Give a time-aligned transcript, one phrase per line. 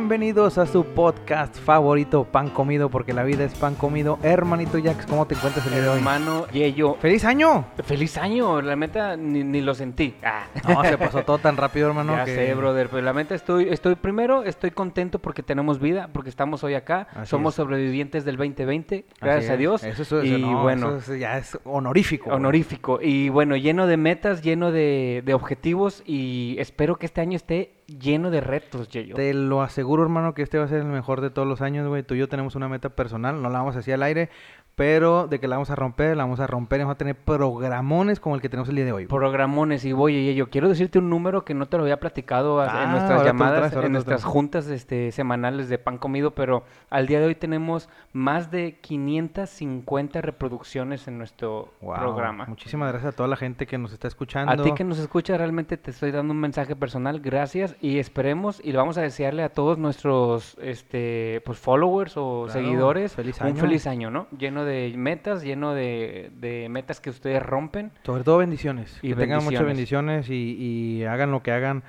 [0.00, 4.18] Bienvenidos a su podcast favorito, Pan Comido, porque la vida es pan comido.
[4.22, 5.98] Hermanito Jax, ¿cómo te encuentras el día de hoy?
[5.98, 6.94] Hermano Yeyo.
[6.94, 7.66] ¡Feliz año!
[7.84, 10.14] Feliz año, la meta ni, ni lo sentí.
[10.24, 10.44] Ah.
[10.66, 12.16] No, se pasó todo tan rápido, hermano.
[12.16, 12.34] Ya que...
[12.34, 16.64] sé, brother, pero la meta estoy, estoy primero, estoy contento porque tenemos vida, porque estamos
[16.64, 17.56] hoy acá, Así somos es.
[17.56, 19.56] sobrevivientes del 2020, Así gracias a.
[19.58, 19.84] Dios.
[19.84, 22.30] Eso, eso, y no, bueno, eso es- ya es honorífico.
[22.30, 23.00] honorífico.
[23.02, 27.74] Y bueno, lleno de metas, lleno de, de objetivos y espero que este año esté
[27.98, 29.14] lleno de retos, Yeyo.
[29.14, 31.86] Te lo aseguro, hermano, que este va a ser el mejor de todos los años,
[31.88, 32.02] güey.
[32.02, 34.28] Tú y yo tenemos una meta personal, no la vamos a decir al aire,
[34.76, 37.14] pero de que la vamos a romper, la vamos a romper y vamos a tener
[37.16, 39.06] programones como el que tenemos el día de hoy.
[39.06, 42.66] Programones y voy, Yeyo, quiero decirte un número que no te lo había platicado a-
[42.80, 47.06] Ah, en nuestras llamadas, traes, en nuestras juntas este, semanales de pan comido, pero al
[47.06, 51.96] día de hoy tenemos más de 550 reproducciones en nuestro Wow.
[51.96, 52.46] programa.
[52.46, 54.52] Muchísimas gracias a toda la gente que nos está escuchando.
[54.52, 58.60] A ti que nos escucha, realmente te estoy dando un mensaje personal, gracias y esperemos
[58.64, 63.40] y le vamos a desearle a todos nuestros este pues followers o Claro, seguidores feliz
[63.40, 63.56] un año.
[63.56, 64.26] feliz año, ¿no?
[64.38, 67.92] Lleno de metas, lleno de, de metas que ustedes rompen.
[68.04, 68.98] Sobre todo bendiciones.
[69.02, 70.28] Y que tengan muchas bendiciones.
[70.28, 71.82] bendiciones y, y hagan lo que hagan.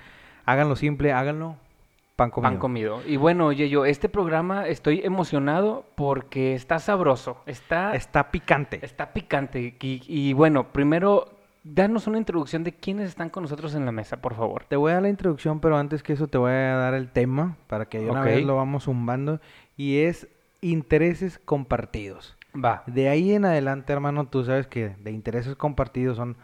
[0.45, 1.55] Háganlo simple, háganlo
[2.15, 2.51] pan comido.
[2.51, 3.01] Pan comido.
[3.07, 8.79] Y bueno, yo este programa estoy emocionado porque está sabroso, está, Está picante.
[8.83, 9.75] está picante.
[9.81, 11.29] Y, y bueno, primero,
[11.63, 14.65] danos una introducción de quiénes están con nosotros en la mesa, por favor.
[14.65, 17.11] Te voy a dar la introducción, pero antes que eso te voy a dar el
[17.11, 19.39] tema para que de una vez lo vamos zumbando.
[19.77, 20.27] Y es
[20.61, 22.37] intereses compartidos.
[22.53, 22.83] Va.
[22.87, 26.37] De ahí en adelante, hermano, tú sabes que de intereses compartidos son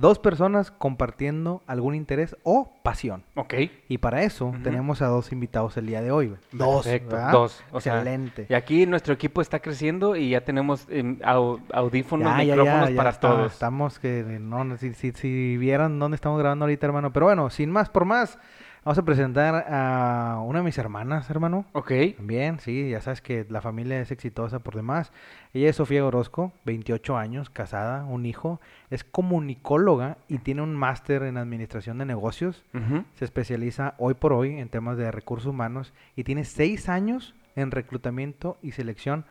[0.00, 3.24] dos personas compartiendo algún interés o pasión.
[3.36, 3.54] Ok.
[3.88, 6.28] Y para eso tenemos a dos invitados el día de hoy.
[6.28, 6.40] güey.
[6.52, 6.84] Dos.
[6.84, 7.32] Perfecto, ¿verdad?
[7.32, 7.62] dos.
[7.72, 8.46] O sea, Excelente.
[8.48, 12.90] Y aquí nuestro equipo está creciendo y ya tenemos em, au- audífonos, Ya, micrófonos ya,
[12.90, 13.52] ya para está- todos.
[13.52, 17.12] Estamos que no, no, si, si, si vieran dónde estamos grabando ahorita, hermano.
[17.12, 18.38] Pero bueno, sin más por más,
[18.84, 21.64] vamos a presentar a una de mis hermanas, hermano.
[21.72, 21.92] Ok.
[22.16, 25.12] También, sí, ya sabes que la familia es exitosa por demás.
[25.52, 28.60] Ella es Sofía Orozco, 28 años, casada, un hijo,
[28.90, 32.64] es comunicóloga y tiene un máster en administración de negocios.
[32.74, 33.04] Ujú.
[33.14, 37.70] Se especializa hoy por hoy en temas de recursos humanos y tiene seis años en
[37.70, 39.24] reclutamiento y selección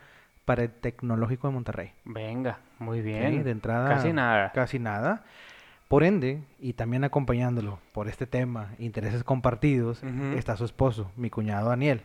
[0.46, 1.92] para el Tecnológico de Monterrey.
[2.06, 3.44] Venga, muy Sí, bien.
[3.44, 3.88] de entrada.
[3.90, 4.52] Casi nada.
[4.52, 5.24] Casi nada.
[5.90, 10.02] Por ende, y también acompañándolo por este tema, intereses compartidos,
[10.38, 12.02] está su esposo, mi cuñado Daniel.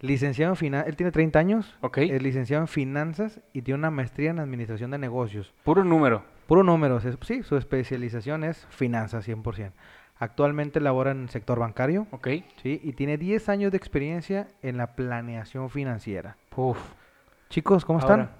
[0.00, 1.98] Licenciado en finanzas, él tiene 30 años, Ok.
[1.98, 5.52] es licenciado en finanzas y tiene una maestría en administración de negocios.
[5.64, 6.22] Puro número.
[6.46, 9.72] Puro números, es- sí, su especialización es finanzas 100%.
[10.20, 12.28] Actualmente labora en el sector bancario, Ok.
[12.62, 16.36] sí, y tiene 10 años de experiencia en la planeación financiera.
[16.54, 16.78] Uf.
[17.50, 18.20] Chicos, ¿cómo están?
[18.20, 18.32] Ahora,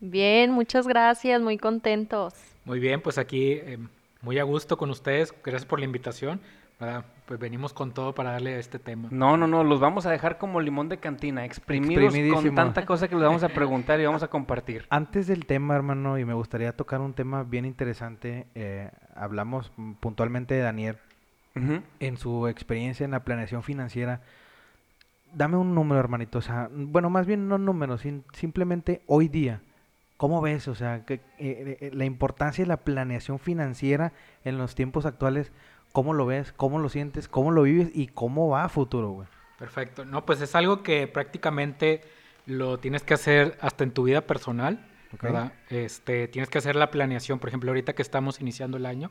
[0.00, 2.34] Bien, muchas gracias, muy contentos.
[2.64, 3.78] Muy bien, pues aquí eh,
[4.26, 5.32] muy a gusto con ustedes.
[5.42, 6.40] Gracias por la invitación.
[6.78, 7.06] ¿verdad?
[7.24, 9.08] Pues venimos con todo para darle a este tema.
[9.10, 13.08] No, no, no, los vamos a dejar como limón de cantina, exprimidos con tanta cosa
[13.08, 14.84] que les vamos a preguntar y vamos a compartir.
[14.90, 20.52] Antes del tema, hermano, y me gustaría tocar un tema bien interesante, eh, hablamos puntualmente
[20.54, 20.98] de Daniel
[22.00, 24.20] en su experiencia en la planeación financiera.
[25.32, 26.38] Dame un número, hermanito.
[26.38, 29.62] O sea, bueno, más bien no números, sin- simplemente hoy día.
[30.16, 30.68] ¿Cómo ves?
[30.68, 34.12] O sea, que, eh, eh, la importancia de la planeación financiera
[34.44, 35.52] en los tiempos actuales,
[35.92, 36.52] ¿cómo lo ves?
[36.52, 37.28] ¿Cómo lo sientes?
[37.28, 37.90] ¿Cómo lo vives?
[37.94, 39.28] ¿Y cómo va a futuro, güey?
[39.58, 40.04] Perfecto.
[40.04, 42.02] No, pues es algo que prácticamente
[42.46, 45.22] lo tienes que hacer hasta en tu vida personal, Ok.
[45.22, 45.52] ¿verdad?
[45.68, 49.10] Este, tienes que hacer la planeación, por ejemplo, ahorita que estamos iniciando el año,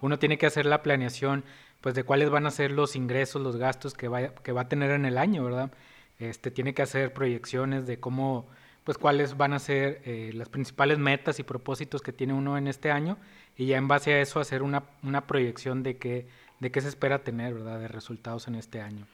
[0.00, 1.44] uno tiene que hacer la planeación,
[1.80, 4.68] pues, de cuáles van a ser los ingresos, los gastos que va, que va a
[4.68, 5.72] tener en el año, ¿verdad?
[6.18, 8.48] Este, tiene que hacer proyecciones de cómo,
[8.88, 12.66] pues, cuáles van a ser eh, las principales metas y propósitos que tiene uno en
[12.66, 13.18] este año,
[13.54, 16.26] y ya en base a eso hacer una, una proyección de qué,
[16.58, 17.80] de qué se espera tener, ¿verdad?
[17.80, 19.06] De resultados en este año.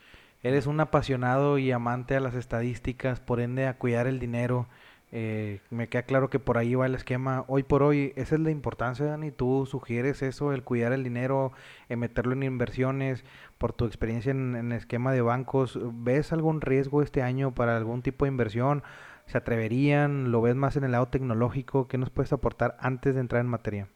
[0.44, 4.68] Eres un apasionado y amante a las estadísticas, por ende a cuidar el dinero.
[5.10, 7.44] Eh, me queda claro que por ahí va el esquema.
[7.48, 9.32] Hoy por hoy, esa es la importancia, Dani.
[9.32, 11.50] Tú sugieres eso, el cuidar el dinero,
[11.88, 13.24] eh, meterlo en inversiones,
[13.58, 15.80] por tu experiencia en, esquema de bancos.
[15.82, 18.84] ¿Ves algún riesgo este año para algún tipo de inversión?
[19.26, 20.30] ¿Se atreverían?
[20.30, 21.88] ¿Lo ves más en el lado tecnológico?
[21.88, 23.88] ¿Qué nos puedes aportar antes de entrar en materia?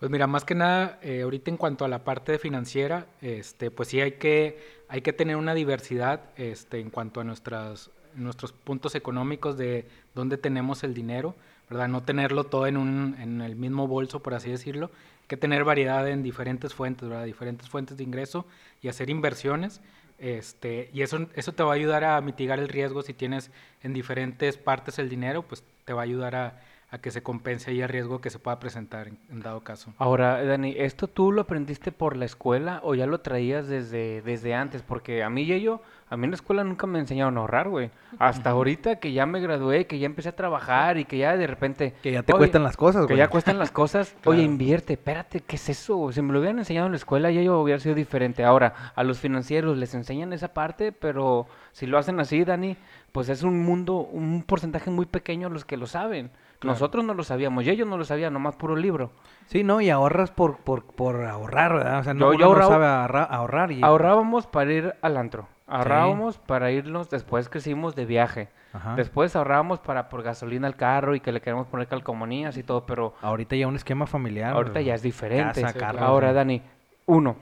[0.00, 3.90] Pues mira, más que nada, eh, ahorita en cuanto a la parte financiera, este, pues
[3.90, 8.94] sí hay que, hay que tener una diversidad este, en cuanto a nuestras, nuestros puntos
[8.94, 11.34] económicos de dónde tenemos el dinero,
[11.68, 11.88] ¿verdad?
[11.88, 14.86] No tenerlo todo en, un, en el mismo bolso, por así decirlo.
[15.20, 17.26] Hay que tener variedad en diferentes fuentes, ¿verdad?
[17.26, 18.46] Diferentes fuentes de ingreso
[18.80, 19.82] y hacer inversiones.
[20.20, 23.50] Este, y eso, eso te va a ayudar a mitigar el riesgo si tienes
[23.82, 26.60] en diferentes partes el dinero, pues te va a ayudar a,
[26.92, 29.92] a que se compense ahí el riesgo que se pueda presentar en, en dado caso.
[29.98, 34.54] Ahora, Dani, ¿esto tú lo aprendiste por la escuela o ya lo traías desde, desde
[34.54, 34.82] antes?
[34.82, 37.68] Porque a mí y yo, a mí en la escuela nunca me enseñaron a ahorrar,
[37.68, 37.90] güey.
[38.18, 41.46] Hasta ahorita que ya me gradué, que ya empecé a trabajar y que ya de
[41.46, 41.94] repente...
[42.02, 43.18] Que ya te "Oye, cuestan las cosas, Que güey.
[43.18, 44.16] ya cuestan las cosas.
[44.24, 44.42] Oye, Claro.
[44.52, 46.10] invierte, espérate, ¿qué es eso?
[46.10, 48.42] Si me lo hubieran enseñado en la escuela, ya yo hubiera sido diferente.
[48.42, 52.76] Ahora, a los financieros les enseñan esa parte, pero si lo hacen así, Dani,
[53.12, 56.30] pues es un mundo, un porcentaje muy pequeño los que lo saben.
[56.60, 56.74] Claro.
[56.74, 59.10] Nosotros no lo sabíamos, y ellos no lo sabían, nomás puro libro.
[59.46, 61.98] Sí, no, y ahorras por, por, por ahorrar, ¿verdad?
[62.00, 63.82] O sea, no, Yo- uno yo no ahorraba- sabe ahorrar, ahorrar y...
[63.82, 68.94] Ahorrábamos para ir al antro, ahorrábamos para irnos, después crecimos de viaje, Ajá.
[68.94, 72.84] después ahorrábamos para por gasolina al carro y que le queremos poner calcomanías y todo,
[72.84, 74.52] pero Ahorita ya un esquema familiar.
[74.52, 75.62] ahorita ya es diferente.
[75.62, 76.32] Casa, Sí, Ahora.
[76.34, 76.60] Dani,
[77.06, 77.36] uno,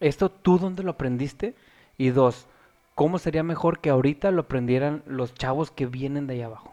[0.00, 1.54] ¿esto tú dónde lo aprendiste?
[1.98, 2.46] Y dos,
[2.94, 6.72] ¿cómo sería mejor que ahorita lo aprendieran los chavos que vienen de allá abajo?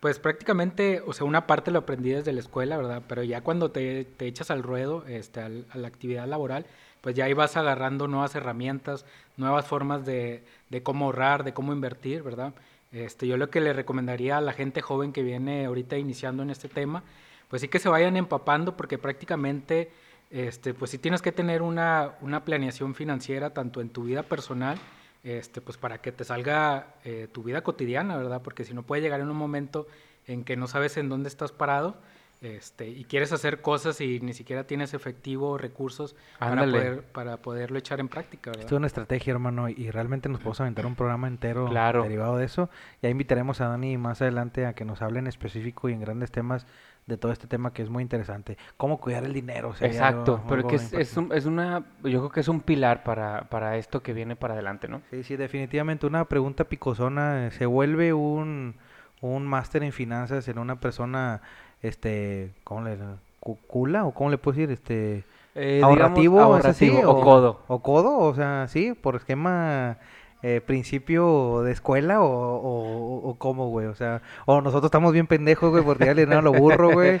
[0.00, 3.02] Pues prácticamente, o sea, una parte lo aprendí desde la escuela, ¿verdad?
[3.06, 6.64] Pero ya cuando te, te echas al ruedo, este, al- a la actividad laboral,
[7.02, 9.04] pues ya ahí vas agarrando nuevas herramientas,
[9.36, 12.54] nuevas formas de, de cómo ahorrar, de cómo invertir, ¿verdad?
[12.92, 16.50] Este, yo lo que le recomendaría a la gente joven que viene ahorita iniciando en
[16.50, 17.02] este tema,
[17.48, 19.90] pues sí que se vayan empapando porque prácticamente,
[20.30, 24.78] este, pues sí tienes que tener una, una planeación financiera tanto en tu vida personal,
[25.22, 28.42] este, pues para que te salga eh, tu vida cotidiana, ¿verdad?
[28.42, 29.86] Porque si no puede llegar en un momento
[30.26, 31.96] en que no sabes en dónde estás parado
[32.40, 37.36] este, y quieres hacer cosas y ni siquiera tienes efectivo o recursos para, poder, para
[37.36, 38.64] poderlo echar en práctica, ¿verdad?
[38.64, 42.02] Esto es una estrategia, hermano, y realmente nos podemos aventar un programa entero Claro.
[42.02, 42.70] derivado de eso.
[43.02, 46.30] Ya invitaremos a Dani más adelante a que nos hable en específico y en grandes
[46.30, 46.66] temas
[47.06, 48.56] de todo este tema que es muy interesante.
[48.76, 49.74] Cómo cuidar el dinero.
[49.80, 52.60] Exacto, algo- pero algo que es, es, un- es una, yo creo que es un
[52.60, 55.00] pilar para, para esto que viene para adelante, ¿no?
[55.10, 57.46] Sí, sí, definitivamente una pregunta picosona.
[57.48, 58.76] eh, ¿Se vuelve un,
[59.20, 61.40] un máster en finanzas en una persona,
[61.82, 62.96] este, ¿cómo le
[63.40, 64.70] cu- cula o cómo le puedo decir?
[64.72, 65.24] Este,
[65.54, 66.88] Eh, digamos, ahorrativo, ¿es así?
[66.88, 67.60] ahorrativo, o codo.
[67.66, 69.98] O codo, o sea, sí, por esquema
[70.42, 75.26] eh, principio de escuela o, o, o cómo, güey, o sea, o nosotros estamos bien
[75.26, 77.20] pendejos, güey, porque ya le dieron lo burro, güey.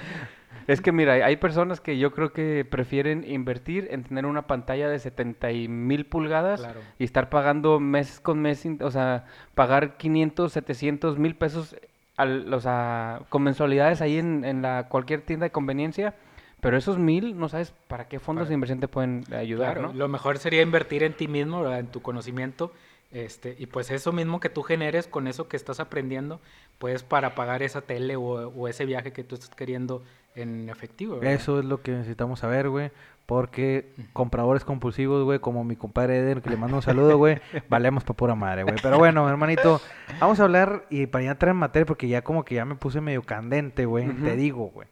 [0.66, 4.88] Es que mira, hay personas que yo creo que prefieren invertir en tener una pantalla
[4.88, 6.80] de 70 mil pulgadas Claro.
[6.98, 9.24] y estar pagando mes con mes, o sea,
[9.54, 11.74] pagar 500, 700 mil pesos
[12.16, 16.14] al, o sea, con mensualidades ahí en, en la cualquier tienda de conveniencia,
[16.60, 19.88] pero esos mil no sabes para qué fondos Para- de inversión te pueden ayudar, Claro,
[19.88, 19.94] ¿no?
[19.98, 21.80] Lo mejor sería invertir en ti mismo, ¿verdad?
[21.80, 22.72] en tu conocimiento,
[23.10, 26.40] este, y pues eso mismo que tú generes con eso que estás aprendiendo,
[26.78, 30.02] pues para pagar esa tele o, o ese viaje que tú estás queriendo
[30.34, 31.16] en efectivo.
[31.18, 31.34] ¿verdad?
[31.34, 32.90] Eso es lo que necesitamos saber, güey.
[33.26, 38.02] Porque compradores compulsivos, güey, como mi compadre Eder, que le mando un saludo, güey, valemos
[38.02, 38.74] pa' pura madre, güey.
[38.82, 39.80] Pero bueno, hermanito,
[40.18, 42.74] vamos a hablar y para ya entrar en materia, porque ya como que ya me
[42.74, 44.08] puse medio candente, güey.
[44.08, 44.88] Te digo, güey.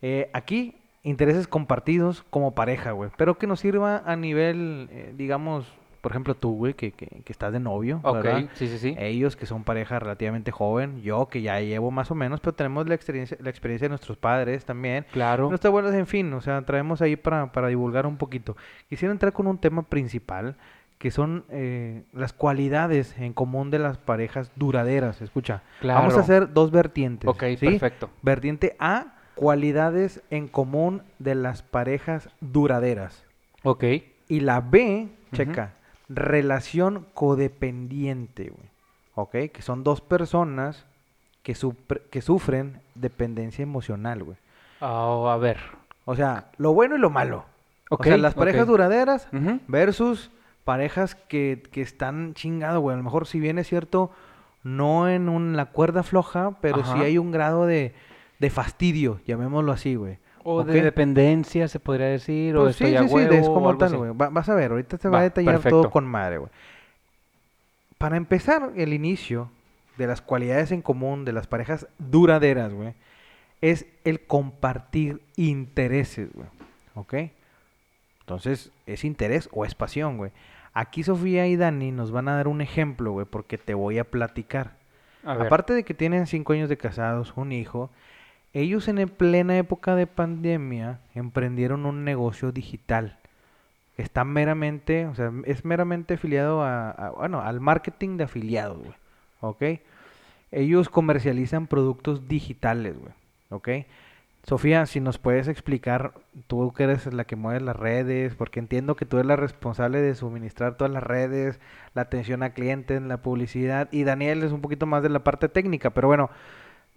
[0.00, 3.10] Eh, aquí, intereses compartidos como pareja, güey.
[3.18, 5.66] Pero que nos sirva a nivel, eh, digamos,
[6.00, 8.44] por ejemplo, tú, güey, que, que, que estás de novio, Ok, ¿verdad?
[8.54, 8.94] sí, sí, sí.
[8.98, 12.88] Ellos que son pareja relativamente joven, yo que ya llevo más o menos, pero tenemos
[12.88, 15.06] la experiencia, la experiencia de nuestros padres también.
[15.12, 15.48] Claro.
[15.48, 18.56] Nuestras abuelas, en fin, o sea, traemos ahí para, para divulgar un poquito.
[18.88, 20.56] Quisiera entrar con un tema principal,
[20.98, 25.22] que son eh, las cualidades en común de las parejas duraderas.
[25.22, 26.16] Escucha, vamos Claro.
[26.16, 27.28] a hacer dos vertientes.
[27.30, 27.66] Ok, ¿sí?
[27.66, 28.10] perfecto.
[28.22, 33.24] Vertiente A, cualidades en común de las parejas duraderas.
[33.62, 33.84] Ok.
[34.28, 35.74] Y la B, checa,
[36.08, 38.68] relación codependiente, güey.
[39.14, 39.52] ¿Ok?
[39.52, 40.86] Que son dos personas
[41.42, 41.56] que,
[42.10, 44.36] que sufren dependencia emocional, güey.
[44.80, 45.58] Ah, a ver.
[46.04, 47.44] O sea, lo bueno y lo malo.
[47.90, 49.28] Ok, o sea, las parejas duraderas
[49.66, 50.30] versus
[50.64, 52.94] parejas que, que están chingado, güey.
[52.94, 54.10] A lo mejor si bien es cierto,
[54.62, 57.00] no en un- la cuerda floja, pero sí Ajá.
[57.02, 57.94] hay un grado de,
[58.38, 60.18] de fastidio, llamémoslo así, güey.
[60.44, 63.50] O de dependencia, se podría decir, o Pues sí, estoy a sí, sí, es huevo,
[63.50, 64.10] o como tal, güey.
[64.12, 65.82] Va- vas a ver, ahorita te va, Va, a detallar perfecto.
[65.82, 66.50] todo con madre, güey.
[67.98, 69.50] Para empezar, el inicio
[69.96, 72.94] de las cualidades en común de las parejas duraderas, güey,
[73.60, 76.46] es el compartir intereses, güey.
[76.94, 77.14] ¿Ok?
[78.20, 80.30] Entonces, ¿es interés o es pasión, güey?
[80.74, 84.04] Aquí Sofía y Dani nos van a dar un ejemplo, güey, porque te voy a
[84.04, 84.76] platicar.
[85.24, 85.32] A.
[85.32, 87.90] Aparte de que tienen cinco años de casados, un hijo,
[88.52, 93.18] ellos en plena época de pandemia emprendieron un negocio digital.
[93.96, 98.94] Está meramente, o sea, es meramente afiliado a, a- bueno, al marketing de afiliados, güey.
[99.40, 99.62] ¿Ok?
[100.50, 103.12] Ellos comercializan productos digitales, güey.
[103.50, 103.68] ¿Ok?
[104.44, 106.12] Sofía, si nos puedes explicar,
[106.46, 110.00] tú que eres la que mueve las redes, porque entiendo que tú eres la responsable
[110.00, 111.60] de suministrar todas las redes,
[111.92, 115.48] la atención a clientes, la publicidad, y Daniel es un poquito más de la parte
[115.50, 116.30] técnica, pero bueno,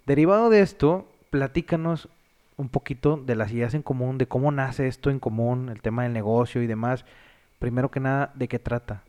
[0.05, 2.09] derivado de esto, platícanos
[2.57, 6.03] un poquito de las ideas en común, de cómo nace esto en común, el tema
[6.03, 7.05] del negocio y demás.
[7.57, 9.01] Primero que nada, ¿de qué trata?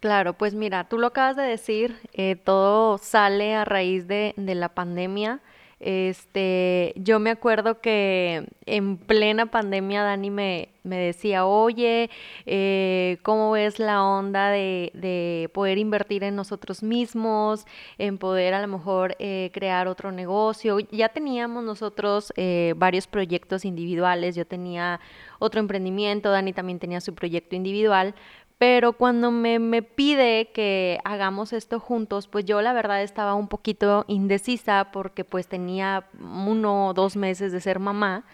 [0.00, 4.54] Claro, pues mira, tú lo acabas de decir, eh, todo sale a raíz de, de
[4.54, 5.40] la pandemia.
[5.84, 12.08] Este, yo me acuerdo que en plena pandemia Dani me, me decía, oye,
[12.46, 17.66] eh, ¿cómo ves la onda de, de, poder invertir en nosotros mismos,
[17.98, 20.78] en poder a lo mejor eh, crear otro negocio?
[20.90, 25.00] Ya teníamos nosotros eh, varios proyectos individuales, yo tenía
[25.38, 28.14] otro emprendimiento, Dani también tenía su proyecto individual,
[28.58, 33.48] pero cuando me, me, pide que hagamos esto juntos, pues yo la verdad estaba un
[33.48, 38.24] poquito indecisa porque pues tenía uno o dos meses de ser mamá.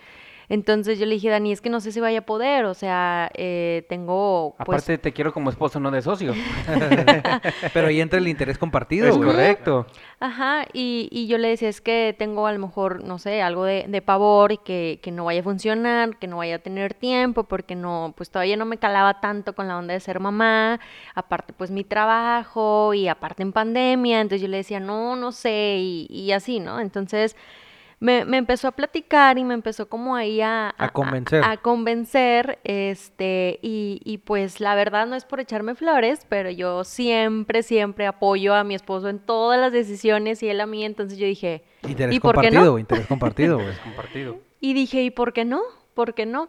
[0.51, 3.31] Entonces yo le dije, Dani, es que no sé si vaya a poder, o sea,
[3.35, 4.57] eh, tengo...
[4.59, 4.83] Pues...
[4.83, 6.35] Aparte te quiero como esposo, no de socio.
[7.73, 9.07] Pero ahí entra el interés compartido.
[9.07, 9.87] Es correcto.
[10.19, 13.63] Ajá, y, y, yo le decía, es que tengo a lo mejor, no sé, algo
[13.63, 16.95] de, de pavor y que, que, no vaya a funcionar, que no vaya a tener
[16.95, 20.81] tiempo, porque no, pues todavía no me calaba tanto con la onda de ser mamá,
[21.15, 25.77] aparte pues mi trabajo y aparte en pandemia, entonces yo le decía, no, no sé,
[25.79, 26.81] y, y así, ¿no?
[26.81, 27.37] Entonces
[28.01, 31.45] me, me, empezó a platicar y me empezó como ahí a, a, a convencer.
[31.45, 36.51] A, a, convencer, este, y, y, pues la verdad no es por echarme flores, pero
[36.51, 40.85] yo siempre, siempre apoyo a mi esposo en todas las decisiones y él a mí,
[40.85, 42.79] entonces yo dije, interés ¿y por compartido, qué no?
[42.79, 43.77] interés compartido, güey.
[43.85, 44.39] compartido.
[44.61, 45.61] Y dije, ¿y por qué no?
[45.93, 46.49] ¿Por qué no?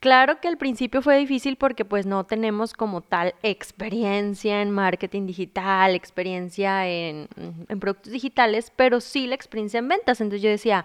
[0.00, 5.26] Claro que al principio fue difícil porque pues no tenemos como tal experiencia en marketing
[5.26, 7.28] digital, experiencia en,
[7.68, 10.20] en, productos digitales, pero sí la experiencia en ventas.
[10.20, 10.84] Entonces yo decía,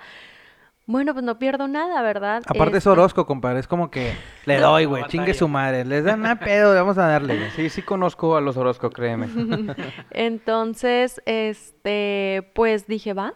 [0.87, 2.41] bueno, pues no pierdo nada, ¿verdad?
[2.47, 4.13] Aparte es Orozco, compadre, es como que
[4.45, 7.51] le doy, güey, chingue su madre, les dan a pedo, vamos a darle.
[7.51, 9.27] Sí, sí conozco a los Orozco, créeme.
[10.09, 13.35] Entonces, este, pues dije, va,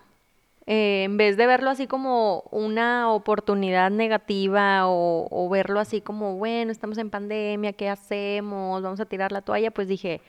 [0.68, 6.36] eh, en vez de verlo así como una oportunidad negativa o, o, verlo así como,
[6.36, 8.84] bueno, estamos en pandemia, ¿qué hacemos?
[8.84, 10.22] Vamos a tirar la toalla, pues dije,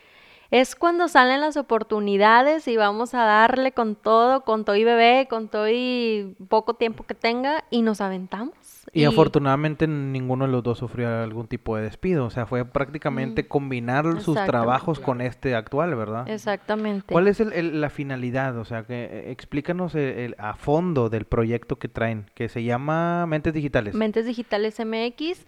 [0.50, 5.26] es cuando salen las oportunidades y vamos a darle con todo, con todo y bebé,
[5.28, 8.54] con todo y poco tiempo que tenga y nos aventamos.
[8.92, 12.64] Y, y, afortunadamente ninguno de los dos sufrió algún tipo de despido, o sea, fue
[12.64, 16.28] prácticamente mm, combinar sus trabajos con este actual, ¿verdad?
[16.28, 17.12] Exactamente.
[17.12, 18.56] ¿Cuál es el, el, la finalidad?
[18.58, 23.26] O sea, que eh, explícanos el, a fondo del proyecto que traen, que se llama
[23.26, 23.94] Mentes Digitales.
[23.94, 25.46] Mentes Digitales MX.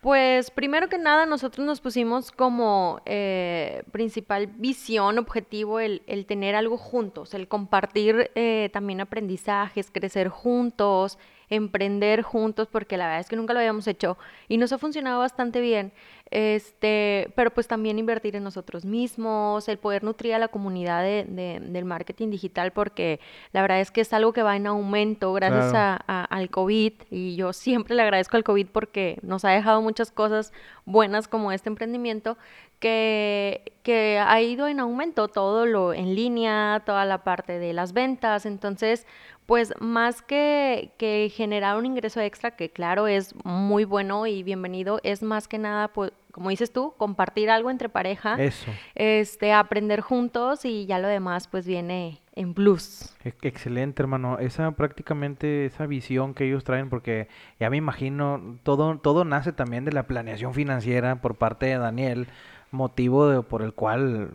[0.00, 6.54] Pues primero que nada nosotros nos pusimos como eh, principal visión, objetivo, el, el, tener
[6.54, 11.18] algo juntos, el compartir eh, también aprendizajes, crecer juntos,
[11.50, 15.20] emprender juntos, porque la verdad es que nunca lo habíamos hecho y nos ha funcionado
[15.20, 15.92] bastante bien.
[16.30, 21.24] Este, pero pues también invertir en nosotros mismos, el poder nutrir a la comunidad de,
[21.26, 23.18] de, del marketing digital, porque
[23.52, 26.02] la verdad es que es algo que va en aumento gracias claro.
[26.06, 29.80] a, a, al COVID y yo siempre le agradezco al COVID porque nos ha dejado
[29.80, 30.52] muchas cosas
[30.84, 32.36] buenas como este emprendimiento
[32.78, 37.92] que, que ha ido en aumento todo lo en línea, toda la parte de las
[37.92, 39.06] ventas, entonces
[39.48, 45.00] pues más que, que, generar un ingreso extra, que claro es muy bueno y bienvenido,
[45.02, 48.70] es más que nada, pues, como dices tú, compartir algo entre pareja, Eso.
[48.94, 53.16] este, aprender juntos y ya lo demás pues viene en plus.
[53.42, 54.38] Excelente, hermano.
[54.38, 59.86] Esa prácticamente, esa visión que ellos traen, porque ya me imagino, todo, todo nace también
[59.86, 62.28] de la planeación financiera por parte de Daniel,
[62.70, 64.30] motivo de, por el cual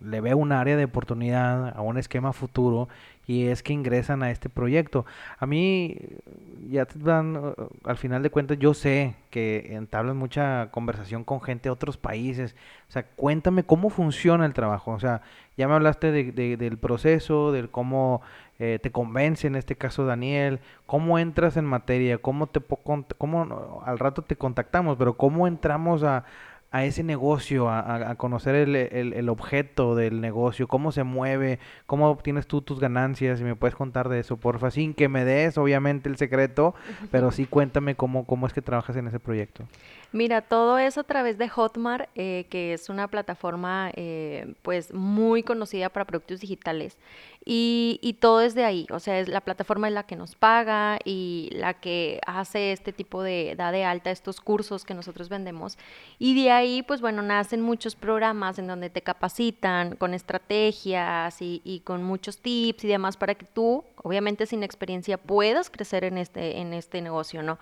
[0.00, 2.88] le ve un área de oportunidad a un esquema futuro
[3.26, 5.04] y es que ingresan a este proyecto.
[5.38, 5.96] A mí,
[6.70, 7.54] ya te dan,
[7.84, 12.56] al final de cuentas, yo sé que entablan mucha conversación con gente de otros países.
[12.88, 14.92] O sea, cuéntame cómo funciona el trabajo.
[14.92, 15.20] O sea,
[15.58, 18.22] ya me hablaste de, de, del proceso, del cómo
[18.60, 22.60] eh, te convence, en este caso Daniel, cómo entras en materia, cómo te
[23.18, 26.24] cómo al rato te contactamos, pero cómo entramos a,
[26.70, 31.58] a ese negocio, a, a conocer el, el, el, objeto del negocio, cómo se mueve,
[31.86, 35.24] cómo obtienes tú tus ganancias, y me puedes contar de eso, porfa, sin que me
[35.24, 36.74] des obviamente el secreto,
[37.10, 39.64] pero sí cuéntame cómo, cómo es que trabajas en ese proyecto.
[40.10, 45.42] Mira, todo es a través de Hotmart, eh, que es una plataforma eh, pues muy
[45.42, 46.96] conocida para productos digitales
[47.50, 50.34] y, y, todo es de ahí, o sea, es la plataforma es la que nos
[50.34, 55.30] paga y la que hace este tipo de, da de alta estos cursos que nosotros
[55.30, 55.78] vendemos.
[56.18, 61.62] Y de ahí, pues bueno, nacen muchos programas en donde te capacitan con estrategias y,
[61.64, 66.18] y con muchos tips y demás para que tú, obviamente sin experiencia, puedas crecer en
[66.18, 67.58] este, en este negocio, ¿no?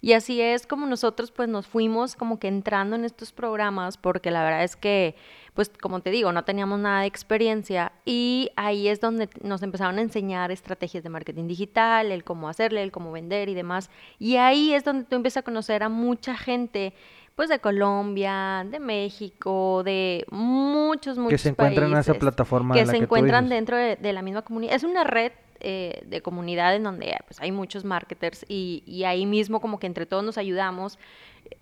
[0.00, 4.30] Y así es como nosotros pues nos fuimos como que entrando en estos programas porque
[4.30, 5.14] la verdad es que
[5.54, 9.98] pues como te digo, no teníamos nada de experiencia y ahí es donde nos empezaron
[9.98, 13.90] a enseñar estrategias de marketing digital, el cómo hacerle, el cómo vender y demás.
[14.18, 16.94] Y ahí es donde tú empiezas a conocer a mucha gente,
[17.34, 22.74] pues de Colombia, de México, de muchos, muchos Que se encuentran en esa países, plataforma
[22.74, 24.76] que de la se que encuentran dentro de, de la misma comunidad.
[24.76, 29.26] Es una red eh, de comunidad en donde pues, hay muchos marketers y, y ahí
[29.26, 30.98] mismo como que entre todos nos ayudamos.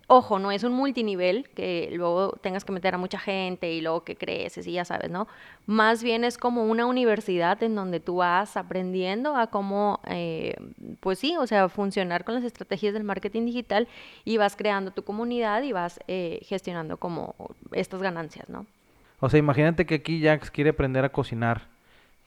[0.07, 4.03] Ojo, no es un multinivel que luego tengas que meter a mucha gente y luego
[4.03, 5.27] que creces y ya sabes, ¿no?
[5.67, 10.55] Más bien es como una universidad en donde tú vas aprendiendo a cómo, eh,
[10.99, 13.87] pues sí, o sea, funcionar con las estrategias del marketing digital
[14.25, 17.35] y vas creando tu comunidad y vas eh, gestionando como
[17.71, 18.65] estas ganancias, ¿no?
[19.19, 21.67] O sea, imagínate que aquí Jax quiere aprender a cocinar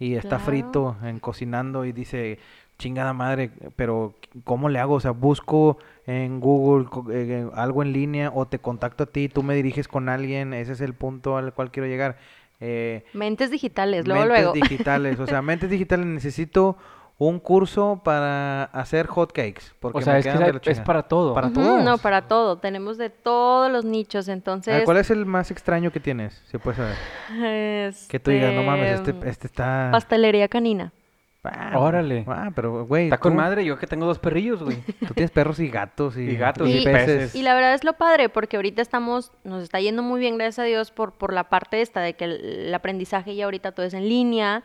[0.07, 0.45] y está Claro.
[0.45, 2.39] frito en cocinando y dice,
[2.79, 4.95] chingada madre, pero ¿cómo le hago?
[4.95, 9.43] O sea, busco en Google eh, algo en línea o te contacto a ti, tú
[9.43, 12.17] me diriges con alguien, ese es el punto al cual quiero llegar.
[12.61, 14.53] Eh, Mentes digitales, luego, mentes luego.
[14.69, 16.77] digitales, o sea, mentes digitales, necesito
[17.29, 21.35] un curso para hacer hot cakes, porque O sea, me es que es para todo.
[21.35, 21.85] Para Ujú, todos.
[21.85, 22.59] No, para todo.
[22.59, 24.85] Tenemos de todos los nichos, ver, entonces...
[24.85, 26.43] ¿Cuál es el más extraño que tienes?
[26.51, 27.95] Si puedes saber.
[28.09, 29.89] Que tú digas, no mames, este, Este, este está...
[29.93, 30.93] Pastelería canina.
[31.45, 32.25] Ah, Órale.
[32.29, 34.77] Ah, pero, güey, Está con madre, yo que tengo dos perrillos, güey.
[35.09, 37.35] Tú tienes perros y gatos y, Y gatos y peces.
[37.35, 40.61] Y la verdad es lo padre, porque ahorita estamos, nos está yendo muy bien, gracias
[40.61, 43.85] a Dios, por, por la parte esta de que el, el aprendizaje ya ahorita todo
[43.85, 44.63] es en línea.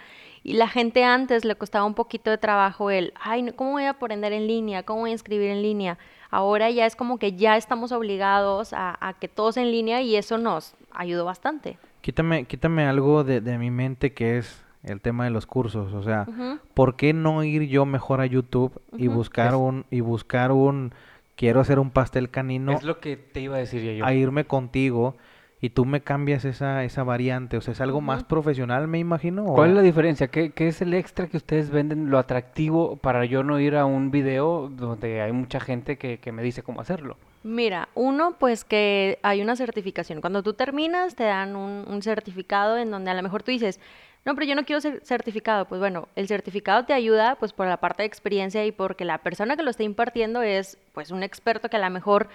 [0.47, 3.83] Y la gente antes le costaba un poquito de trabajo el, ay, no, ¿cómo voy
[3.83, 4.83] a aprender en línea?
[4.83, 5.97] ¿Cómo voy a escribir en línea?
[6.31, 10.15] Ahora ya es como que ya estamos obligados a, a que todos en línea y
[10.15, 11.77] eso nos ayudó bastante.
[11.99, 15.91] Quítame, quítame algo de, de mi mente que es el tema de los cursos.
[15.93, 16.59] O sea, Ujú.
[16.73, 20.93] ¿por qué no ir yo mejor a YouTube y buscar Es- un, y buscar un,
[21.35, 24.05] quiero hacer un pastel canino, Es lo que te iba a decir yo.
[24.05, 25.17] a irme contigo
[25.59, 27.57] y tú me cambias esa, esa variante?
[27.57, 29.45] O sea, es algo más profesional, me imagino.
[29.45, 30.27] o- ¿Cuál es la diferencia?
[30.27, 33.85] ¿Qué, qué es el extra que ustedes venden, lo atractivo para yo no ir a
[33.85, 37.17] un video donde hay mucha gente que, que me dice cómo hacerlo?
[37.43, 40.21] Mira, uno, pues que hay una certificación.
[40.21, 43.79] Cuando tú terminas, te dan un, un certificado en donde a lo mejor tú dices,
[44.25, 45.65] no, pero yo no quiero ser certificado.
[45.65, 49.19] Pues bueno, el certificado te ayuda pues por la parte de experiencia y porque la
[49.19, 52.27] persona que lo está impartiendo es pues un experto que a lo mejor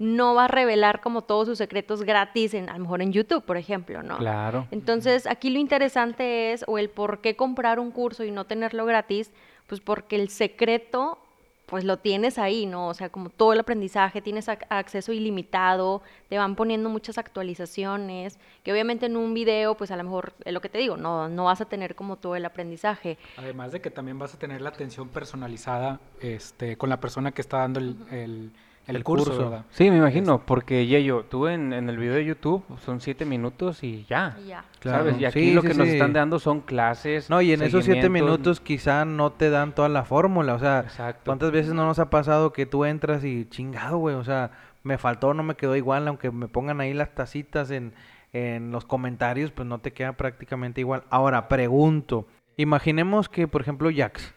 [0.00, 3.44] no va a revelar como todos sus secretos gratis, en, a lo mejor en YouTube,
[3.44, 4.16] por ejemplo, ¿no?
[4.18, 4.66] Claro.
[4.70, 8.86] Entonces, aquí lo interesante es, o el por qué comprar un curso y no tenerlo
[8.86, 9.30] gratis,
[9.66, 11.18] pues porque el secreto,
[11.66, 12.88] pues lo tienes ahí, ¿no?
[12.88, 18.38] O sea, como todo el aprendizaje, tienes ac- acceso ilimitado, te van poniendo muchas actualizaciones,
[18.64, 21.28] que obviamente en un video, pues a lo mejor, es lo que te digo, no,
[21.28, 23.18] no vas a tener como todo el aprendizaje.
[23.36, 27.40] Además de que también vas a tener la atención personalizada este, con la persona que
[27.42, 28.50] está dando el, el-
[28.86, 29.50] el El curso, curso.
[29.50, 29.64] ¿verdad?
[29.70, 33.84] Sí, me imagino, porque Yeyo, tú en, en el video de YouTube son siete minutos
[33.84, 34.36] y ya.
[34.44, 34.64] Y ya.
[34.80, 34.98] Claro.
[35.04, 35.20] ¿Sabes?
[35.20, 37.30] Y aquí Sí, lo sí, que nos están dando son clases.
[37.30, 40.80] No, y en esos siete minutos quizá no te dan toda la fórmula, o sea,
[40.80, 41.22] Exacto.
[41.26, 44.16] ¿cuántas veces no nos ha pasado que tú entras y chingado, güey?
[44.16, 44.50] O sea,
[44.82, 47.92] me faltó, no me quedó igual, aunque me pongan ahí las tacitas en,
[48.32, 51.04] en los comentarios, pues no te queda prácticamente igual.
[51.10, 54.34] Ahora, pregunto, imaginemos que, por ejemplo, Jax,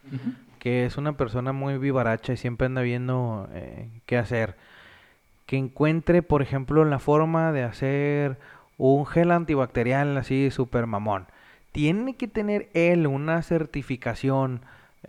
[0.64, 4.56] que es una persona muy vivaracha y siempre anda viendo eh, qué hacer,
[5.46, 8.40] que encuentre, por ejemplo, la forma de hacer
[8.78, 11.28] un gel antibacterial así súper mamón.
[11.74, 14.62] Tiene que tener él una certificación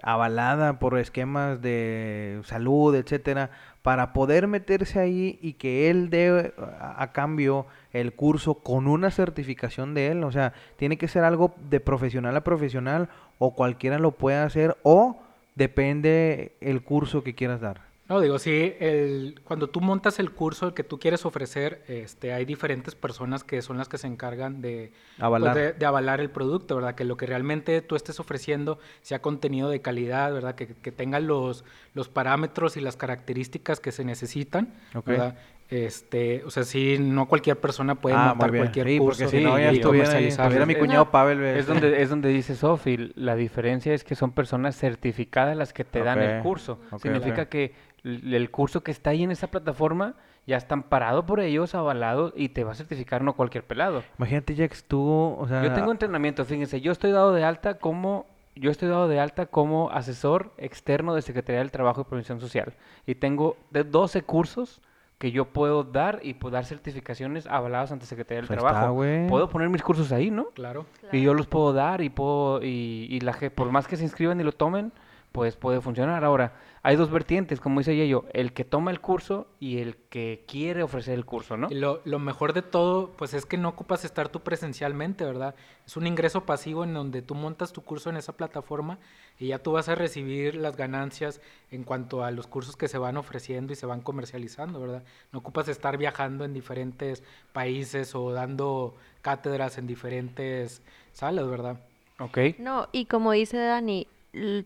[0.02, 3.50] avalada por esquemas de salud, etcétera,
[3.82, 9.94] para poder meterse ahí y que él dé a cambio el curso con una certificación
[9.94, 10.24] de él.
[10.24, 14.76] O sea, tiene que ser algo de profesional a profesional o cualquiera lo puede hacer
[14.82, 15.20] o
[15.54, 17.94] depende el curso que quieras dar.
[18.06, 22.44] No, digo, sí, el, cuando tú montas el curso que tú quieres ofrecer, este, hay
[22.44, 25.56] diferentes personas que son las que se encargan de pues, Avalar.
[25.56, 26.96] de, de avalar el producto, ¿verdad?
[26.96, 30.54] Que lo que realmente tú estés ofreciendo sea contenido de calidad, ¿verdad?
[30.54, 31.64] Que, que tenga los,
[31.94, 34.74] los parámetros y las características que se necesitan.
[35.06, 35.38] ¿verdad?
[35.70, 39.44] Este, o sea, sí, no cualquier persona puede Ah, montar cualquier Sí, curso si sí,
[39.44, 40.44] no ya y estuviera, ahí, comercializarlo.
[40.44, 41.42] estuviera mi Es- cuñado no, Pavel.
[41.44, 45.84] Es donde, es donde dice Sofi, la diferencia es que son personas certificadas las que
[45.84, 46.78] te dan el curso.
[47.00, 47.72] Significa que
[48.04, 50.14] el curso que está ahí en esa plataforma
[50.46, 54.02] ya está amparado por ellos, avalado y te va a certificar no cualquier pelado.
[54.18, 55.02] Imagínate, Jax, tú,
[55.38, 55.62] o sea...
[55.64, 59.46] Yo tengo entrenamiento, fíjense, yo estoy dado de alta como yo estoy dado de alta
[59.46, 62.74] como asesor externo de Secretaría del Trabajo y Previsión Social
[63.04, 64.80] y tengo de 12 cursos
[65.18, 68.96] que yo puedo dar y puedo dar certificaciones avaladas ante Secretaría del Pues está, Trabajo.
[69.28, 70.46] puedo poner mis cursos ahí, ¿no?
[70.50, 70.86] Claro.
[71.12, 74.40] Y yo los puedo dar y puedo y, y la por más que se inscriban
[74.40, 74.92] y lo tomen,
[75.32, 76.24] pues puede funcionar.
[76.24, 76.52] Ahora,
[76.86, 80.82] hay dos vertientes, como dice Yello, el que toma el curso y el que quiere
[80.82, 81.68] ofrecer el curso, ¿no?
[81.70, 85.54] Y lo, lo mejor de todo, pues es que no ocupas estar tú presencialmente, ¿verdad?
[85.86, 88.98] Es un ingreso pasivo en donde tú montas tu curso en esa plataforma
[89.38, 92.98] y ya tú vas a recibir las ganancias en cuanto a los cursos que se
[92.98, 95.04] van ofreciendo y se van comercializando, ¿verdad?
[95.32, 97.22] No ocupas estar viajando en diferentes
[97.54, 101.80] países o dando cátedras en diferentes salas, ¿verdad?
[102.18, 102.38] Ok.
[102.58, 104.06] No, y como dice Dani,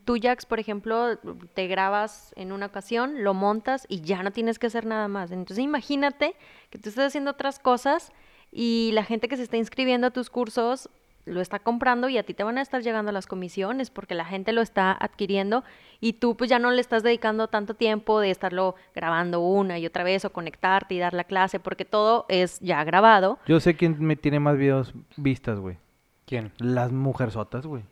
[0.04, 1.18] tú, Jax, por ejemplo,
[1.54, 5.30] te grabas en una ocasión, lo montas y ya no tienes que hacer nada más.
[5.30, 6.34] Entonces, imagínate
[6.70, 8.12] que tú estás haciendo otras cosas
[8.50, 10.88] y la gente que se está inscribiendo a tus cursos
[11.24, 14.24] lo está comprando y a ti te van a estar llegando las comisiones porque la
[14.24, 15.62] gente lo está adquiriendo
[16.00, 19.84] y tú pues ya no le estás dedicando tanto tiempo de estarlo grabando una y
[19.84, 23.38] otra vez o conectarte y dar la clase porque todo es ya grabado.
[23.46, 25.76] Yo sé quién me tiene más videos vistas, güey.
[26.24, 26.52] ¿Quién?
[26.58, 27.82] Las mujerzotas, güey.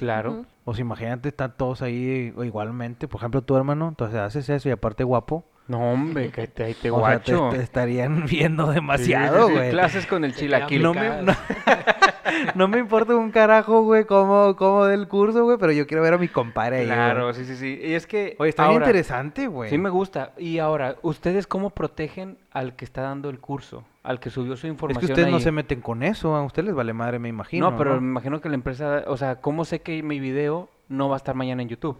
[0.00, 0.30] Claro.
[0.32, 0.46] Ujú.
[0.64, 3.06] O sea, imagínate, están todos ahí o igualmente.
[3.06, 5.44] Por ejemplo, tu hermano, entonces haces eso y aparte guapo.
[5.68, 7.54] No, hombre, que te, te o sea, te, guacho.
[7.54, 9.70] te estarían viendo Sí, sí, demasiado, sí, güey.
[9.72, 10.82] Clases con el chilaquil.
[10.82, 11.24] No me, Picadas.
[11.26, 11.34] no,
[12.54, 16.14] no me importa un carajo, güey, cómo, cómo del curso, güey, pero yo quiero ver
[16.14, 16.96] a mi compadre ahí, güey.
[16.96, 17.78] Claro, sí, sí, sí.
[17.82, 18.36] Y es que.
[18.38, 19.68] Oye, está bien ahora, interesante, güey.
[19.68, 20.32] Sí me gusta.
[20.38, 23.84] Y ahora, ¿ustedes cómo protegen al que está dando el curso?
[24.02, 26.66] Al que subió su Es información que ustedes no se meten con eso, a ustedes
[26.66, 27.70] les vale madre, me imagino.
[27.70, 31.08] No, pero me imagino que la empresa, o sea, ¿cómo sé que mi video no
[31.08, 31.98] va a estar mañana en YouTube?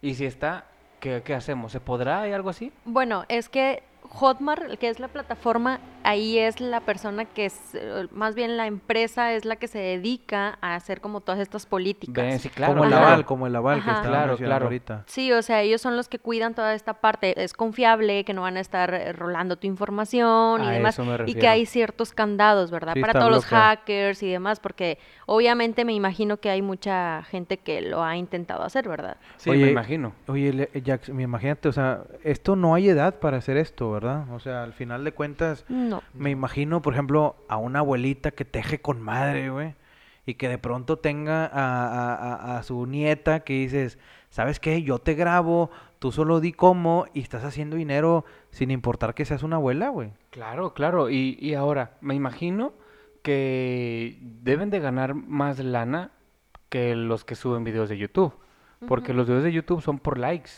[0.00, 0.64] Y si está,
[0.98, 1.72] ¿qué, qué hacemos?
[1.72, 2.22] ¿Se podrá?
[2.22, 2.72] ¿Hay algo así?
[2.86, 3.82] Bueno, es que
[4.14, 8.66] Hotmart, que es la plataforma, ahí es la persona que es, eh, más bien la
[8.66, 12.42] empresa es la que se dedica a hacer como todas estas políticas.
[12.42, 12.74] Sí, claro.
[12.74, 13.06] como el Ajá.
[13.06, 14.64] aval, como el aval que estaba Claro, claro.
[14.66, 15.04] ahorita.
[15.06, 17.42] Sí, o sea, ellos son los que cuidan toda esta parte.
[17.42, 20.98] Es confiable, que no van a estar eh, rolando tu información y A demás.
[20.98, 22.92] eso me Y que hay ciertos candados, ¿verdad?
[22.94, 27.22] Sí, Para está todos los hackers y demás, porque obviamente me imagino que hay mucha
[27.30, 29.16] gente que lo ha intentado hacer, ¿verdad?
[29.38, 30.12] Sí, Oye, me imagino.
[30.26, 30.68] Oye,
[31.12, 34.01] me imagínate, o sea, esto no hay edad para hacer esto, ¿verdad?
[34.30, 36.02] O sea, al final de cuentas, No.
[36.14, 39.74] me imagino, por ejemplo, a una abuelita que teje con madre, güey,
[40.26, 43.98] y que de pronto tenga a, a- a- a su nieta que dices,
[44.30, 44.82] ¿sabes qué?
[44.82, 49.42] Yo te grabo, tú solo di cómo, y estás haciendo dinero sin importar que seas
[49.42, 50.10] una abuela, güey.
[50.30, 51.10] Claro, claro.
[51.10, 52.72] Y, y ahora, me imagino
[53.22, 56.10] que deben de ganar más lana
[56.68, 58.34] que los que suben videos de YouTube.
[58.88, 60.50] Porque los videos de YouTube son por likes.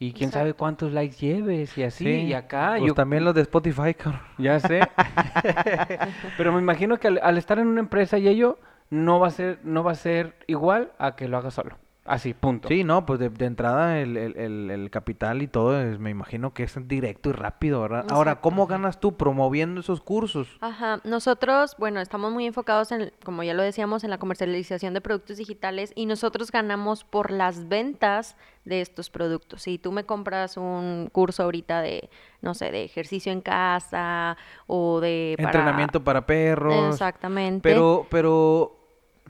[0.00, 2.04] Y quién sabe cuántos likes lleves y así.
[2.04, 4.20] Sí, Y acá Pues yo también los de Spotify, cabrón.
[4.38, 4.80] ya sé.
[6.36, 8.58] Pero me imagino que al, al estar en una empresa y ello
[8.90, 11.76] no va a ser no va a ser igual a que lo haga solo.
[12.08, 12.68] Así, punto.
[12.68, 16.10] Sí, no, pues de, de entrada el, el- el- el capital y todo, es- me
[16.10, 18.06] imagino que es directo y rápido, ¿verdad?
[18.10, 18.40] Ahora.
[18.40, 20.48] ¿cómo ganas tú promoviendo esos cursos?
[20.60, 25.00] Ajá, nosotros, bueno, estamos muy enfocados en, como ya lo decíamos, en la comercialización de
[25.00, 29.62] productos digitales y nosotros ganamos por las ventas de estos productos.
[29.62, 32.08] Si tú me compras un curso ahorita de,
[32.42, 36.94] no sé, de ejercicio en casa o de para- Entrenamiento para perros.
[36.94, 37.60] Exactamente.
[37.68, 38.77] Pero, pero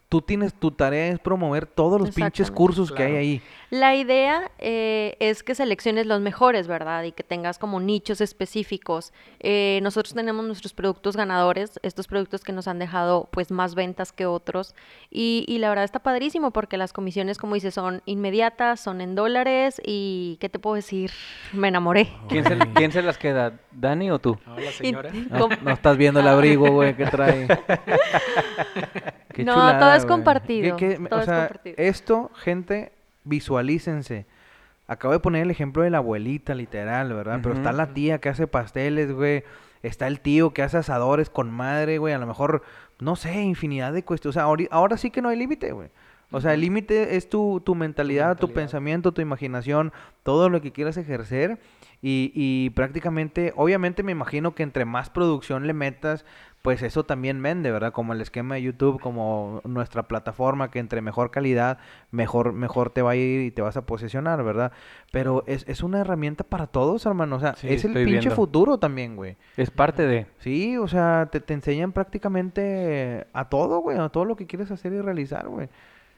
[0.08, 3.42] tú tienes, tu tarea es promover todos los pinches cursos que hay ahí.
[3.70, 7.02] La idea eh, es que selecciones los mejores, ¿verdad?
[7.04, 9.12] Y que tengas como nichos específicos.
[9.40, 14.10] Eh, nosotros tenemos nuestros productos ganadores, estos productos que nos han dejado pues más ventas
[14.12, 14.74] que otros.
[15.10, 19.14] Y, y la verdad está padrísimo porque las comisiones, como dices, son inmediatas, son en
[19.14, 21.10] dólares y ¿qué te puedo decir?
[21.52, 22.08] Me enamoré.
[22.30, 23.60] ¿Quién se, quién se las queda?
[23.72, 24.38] ¿Dani o tú?
[24.46, 25.10] No, la Y- señora.
[25.28, 27.46] No, com- no estás viendo el abrigo, güey, que trae.
[29.32, 30.08] Qué No, chulada, todo es güey.
[30.16, 31.74] compartido, ¿Qué- qué- todo o es compartido.
[31.78, 32.92] esto, gente,
[33.24, 34.26] visualícense.
[34.86, 37.40] Acabo de poner el ejemplo de la abuelita, literal, ¿verdad?
[37.42, 39.44] Pero está la tía que hace pasteles, güey.
[39.82, 42.14] Está el tío que hace asadores con madre, güey.
[42.14, 42.62] A lo mejor,
[42.98, 44.36] no sé, infinidad de cuestiones.
[44.36, 45.88] O sea, ahora sí que no hay límite, güey.
[46.30, 48.54] O sea, el límite es tu, tu mentalidad, tu mentalidad.
[48.62, 51.58] pensamiento, tu imaginación, todo lo que quieras ejercer.
[52.00, 56.24] Y, y prácticamente, obviamente me imagino que entre más producción le metas,
[56.62, 57.92] pues eso también vende, ¿verdad?
[57.92, 61.78] Como el esquema de YouTube, como nuestra plataforma, que entre mejor calidad,
[62.10, 64.72] mejor, mejor te va a ir y te vas a posicionar, ¿verdad?
[65.12, 67.36] Pero es, es una herramienta para todos, hermano.
[67.36, 68.34] O sea, Sí, es el pinche viendo.
[68.34, 69.36] futuro también, güey.
[69.56, 70.26] Es parte de...
[70.38, 74.70] Sí, o sea, te, te enseñan prácticamente a todo, güey, a todo lo que quieres
[74.70, 75.68] hacer y realizar, güey.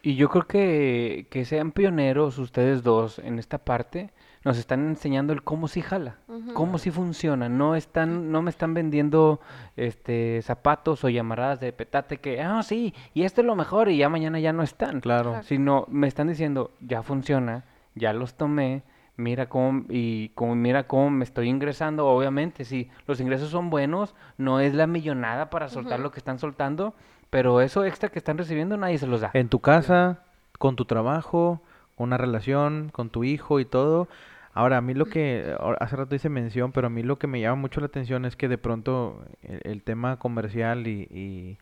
[0.02, 4.10] Y yo creo que, que sean pioneros ustedes dos en esta parte,
[4.42, 6.16] nos están enseñando el cómo sí jala,
[6.54, 7.48] cómo sí funciona.
[7.48, 9.40] No están, no me están vendiendo
[9.76, 13.98] este zapatos o llamaradas de petate que, ah, sí, y esto es lo mejor, y
[13.98, 15.00] ya mañana ya no están.
[15.00, 15.30] Claro.
[15.30, 15.42] Claro.
[15.44, 18.82] Sino me están diciendo, ya funciona, ya los tomé,
[19.16, 22.06] mira cómo, y como mira cómo me estoy ingresando.
[22.06, 26.38] Obviamente, si los ingresos son buenos, no es la millonada para soltar lo que están
[26.38, 26.94] soltando,
[27.28, 29.30] pero eso extra que están recibiendo nadie se los da.
[29.34, 30.20] En tu casa,
[30.58, 31.60] con tu trabajo,
[32.02, 34.08] una relación con tu hijo y todo.
[34.52, 37.40] Ahora, a mí lo que, hace rato hice mención, pero a mí lo que me
[37.40, 41.58] llama mucho la atención es que de pronto el, el tema comercial y, y,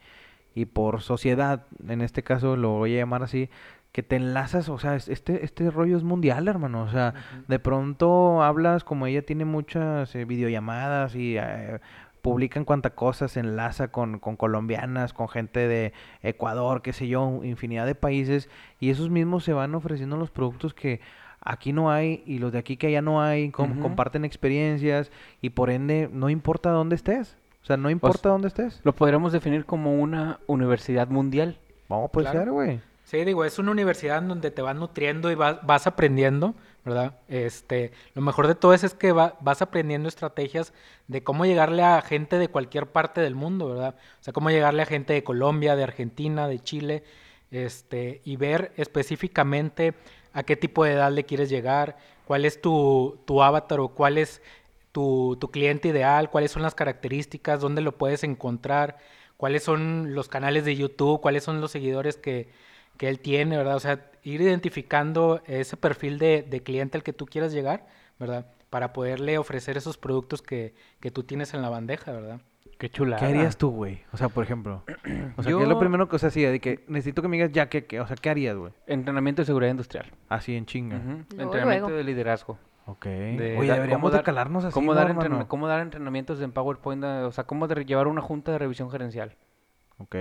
[0.55, 3.51] y por sociedad, en este caso lo voy a llamar así,
[3.92, 7.14] que te enlazas, o sea, es- este, este rollo es mundial, hermano, o sea,
[7.48, 11.81] de pronto hablas, como ella tiene muchas eh, videollamadas y eh,
[12.22, 17.40] publican cuanta cosa, se enlaza con, con colombianas, con gente de Ecuador, qué sé yo,
[17.44, 18.48] infinidad de países,
[18.81, 21.00] y esos mismos se van ofreciendo los productos que
[21.40, 25.50] aquí no hay y los de aquí que allá no hay, com- comparten experiencias y
[25.50, 28.81] por ende no importa dónde estés, o sea, no importa dónde estés.
[28.85, 31.59] Lo podríamos definir como una universidad mundial.
[31.88, 32.40] Vamos, puede Claro.
[32.40, 32.81] ser, güey.
[33.04, 36.54] Sí, digo, es una universidad en donde te vas nutriendo y vas, vas aprendiendo,
[36.88, 37.18] ¿verdad?
[37.29, 40.72] Este, lo mejor de todo eso es que va- vas aprendiendo estrategias
[41.09, 43.94] de cómo llegarle a gente de cualquier parte del mundo, ¿verdad?
[44.20, 47.05] O sea, cómo llegarle a gente de Colombia, de Argentina, de Chile,
[47.51, 49.94] este, y ver específicamente
[50.33, 51.96] a qué tipo de edad le quieres llegar,
[52.27, 54.42] cuál es tu, tu avatar o cuál es
[54.92, 58.98] tu, tu cliente ideal, cuáles son las características, dónde lo puedes encontrar,
[59.37, 62.48] cuáles son los canales de YouTube, cuáles son los seguidores que,
[62.98, 63.76] que él tiene, ¿verdad?
[63.76, 67.87] O sea, ir identificando ese perfil de, de cliente al que tú quieras llegar,
[68.18, 68.46] ¿verdad?
[68.68, 72.40] Para poderle ofrecer esos productos que, que tú tienes en la bandeja, ¿verdad?
[72.78, 73.18] Qué chulada.
[73.20, 74.02] ¿Qué harías tú, güey?
[74.12, 74.84] O sea, por ejemplo.
[75.37, 77.28] O sea, ¿qué es lo Yo- primero que, o sea, sí, de que necesito que
[77.28, 78.72] me digas ya que, que- o sea, ¿qué harías, güey?
[78.87, 80.06] Entrenamiento de seguridad industrial.
[80.28, 80.98] Así en chinga.
[80.98, 81.96] Luego, Entrenamiento luego.
[81.98, 82.58] de liderazgo.
[82.87, 83.04] Ok.
[83.06, 86.40] De Oye, deberíamos cómo de dar- calarnos así, cómo ¿no, dar, entren- cómo dar entrenamientos
[86.40, 89.37] en PowerPoint, o sea, cómo de- llevar una junta de revisión gerencial.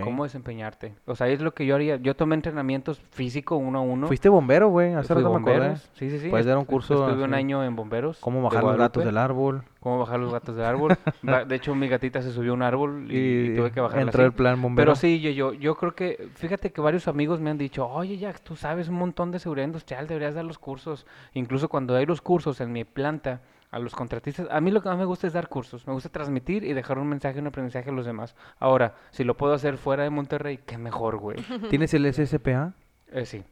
[0.04, 0.96] Cómo desempeñarte.
[1.06, 1.98] O sea, es lo que yo haría.
[1.98, 4.08] Yo tomé entrenamientos físico uno a uno.
[4.08, 4.94] Fuiste bombero, güey.
[4.94, 5.88] Hace rato bomberos.
[5.94, 6.30] Sí, sí, sí.
[6.30, 8.18] Puedes dar un curso Estuve un año en bomberos.
[8.20, 9.64] Cómo bajar los gatos del árbol.
[9.80, 10.98] Cómo bajar los gatos del árbol.
[11.48, 14.28] De hecho, mi gatita se subió a un árbol y, tuve que bajarla entró así.
[14.28, 14.84] el plan bombero.
[14.84, 18.18] Pero sí, yo, yo, yo creo que, fíjate que varios amigos me han dicho, oye
[18.18, 21.06] Jack, tú sabes un montón de seguridad industrial, deberías dar los cursos.
[21.34, 24.90] Incluso cuando hay los cursos en mi planta, a los contratistas, a mí lo que
[24.90, 27.90] más me gusta es dar cursos, me gusta transmitir y dejar un mensaje, un aprendizaje
[27.90, 28.36] a los demás.
[28.60, 31.38] Ahora, si lo puedo hacer fuera de Monterrey, qué mejor, güey.
[31.70, 32.74] ¿Tienes el SSPA?
[33.12, 33.44] Eh, sí.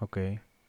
[0.00, 0.18] Ok.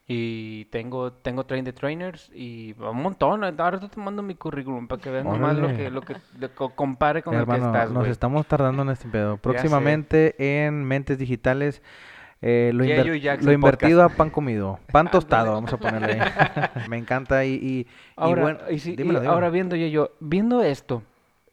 [0.06, 3.44] Y tengo, tengo train de trainers y un montón.
[3.44, 6.16] Ahora estoy tomando mi currículum para que vean nomás lo que, lo que
[6.54, 9.36] co- compare con el Hermano, que estás, nos estamos tardando en este pedo.
[9.36, 11.82] Próximamente en Mentes Digitales,
[12.42, 14.78] eh, lo, inver- invertido a pan comido.
[14.90, 16.20] Pan tostado, vamos a ponerle ahí.
[16.88, 19.32] Me encanta y, y, y Ahora, bueno, y si- y dímelo, dímelo.
[19.32, 21.02] ahora viendo yo, yo, viendo esto,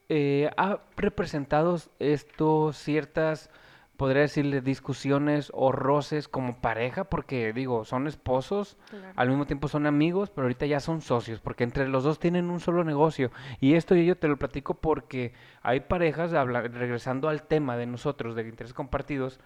[0.09, 3.51] eh, ¿ha representado esto ciertas,
[3.97, 7.03] podría decirle, discusiones o roces como pareja?
[7.03, 9.13] Porque digo, son esposos, Claro.
[9.15, 12.49] al mismo tiempo son amigos, pero ahorita ya son socios, porque entre los dos tienen
[12.49, 13.29] un solo negocio.
[13.59, 18.33] Y esto yo te lo platico porque hay parejas, habla- regresando al tema de nosotros,
[18.35, 19.39] de intereses compartidos,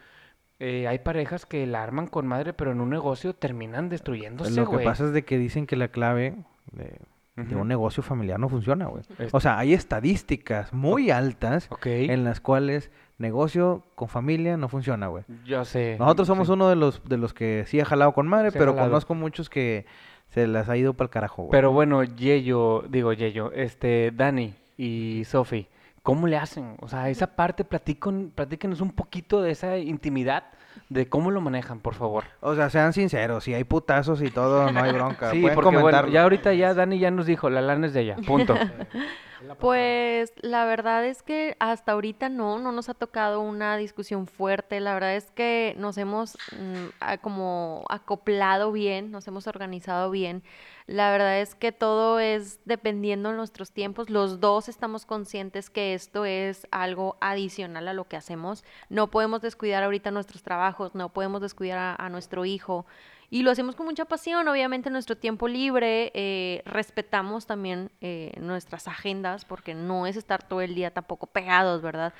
[0.63, 4.69] eh, hay parejas que la arman con madre, pero en un negocio terminan destruyéndose, Lo
[4.69, 6.37] que pasa es de que dicen que la clave
[6.71, 6.99] de,
[7.35, 9.03] un negocio familiar no funciona, güey.
[9.33, 15.25] O sea, hay estadísticas muy altas en las cuales negocio con familia no funciona, güey.
[15.43, 15.97] Yo sé.
[15.99, 16.53] Nosotros somos sí.
[16.53, 18.89] uno de los de los que sí ha jalado con madre, Sí pero jalado.
[18.89, 19.85] conozco muchos que
[20.27, 21.51] se las ha ido para el carajo, güey.
[21.51, 25.67] Pero bueno, Yeyo, digo Yeyo, este, Dani y Sofi,
[26.03, 26.75] ¿cómo le hacen?
[26.81, 30.43] O sea, esa parte, platíquenos un poquito de esa intimidad,
[30.89, 32.25] de cómo lo manejan, por favor.
[32.41, 35.31] O sea, sean sinceros, si hay putazos y todo, no hay bronca.
[35.31, 36.11] Sí, Pueden porque bueno, comentarlo.
[36.11, 38.55] ya ahorita ya Dani ya nos dijo, la lana es de ella, punto.
[39.59, 44.79] Pues la verdad es que hasta ahorita no, no nos ha tocado una discusión fuerte.
[44.79, 50.43] La verdad es que nos hemos mm, como acoplado bien, nos hemos organizado bien.
[50.85, 54.09] La verdad es que todo es dependiendo de nuestros tiempos.
[54.09, 58.63] Los dos estamos conscientes que esto es algo adicional a lo que hacemos.
[58.89, 62.85] No podemos descuidar ahorita nuestros trabajos, no podemos descuidar a nuestro hijo.
[63.33, 68.31] Y lo hacemos con mucha pasión, obviamente en nuestro tiempo libre, eh, respetamos también eh,
[68.39, 72.13] nuestras agendas, porque no es estar todo el día tampoco pegados, ¿verdad?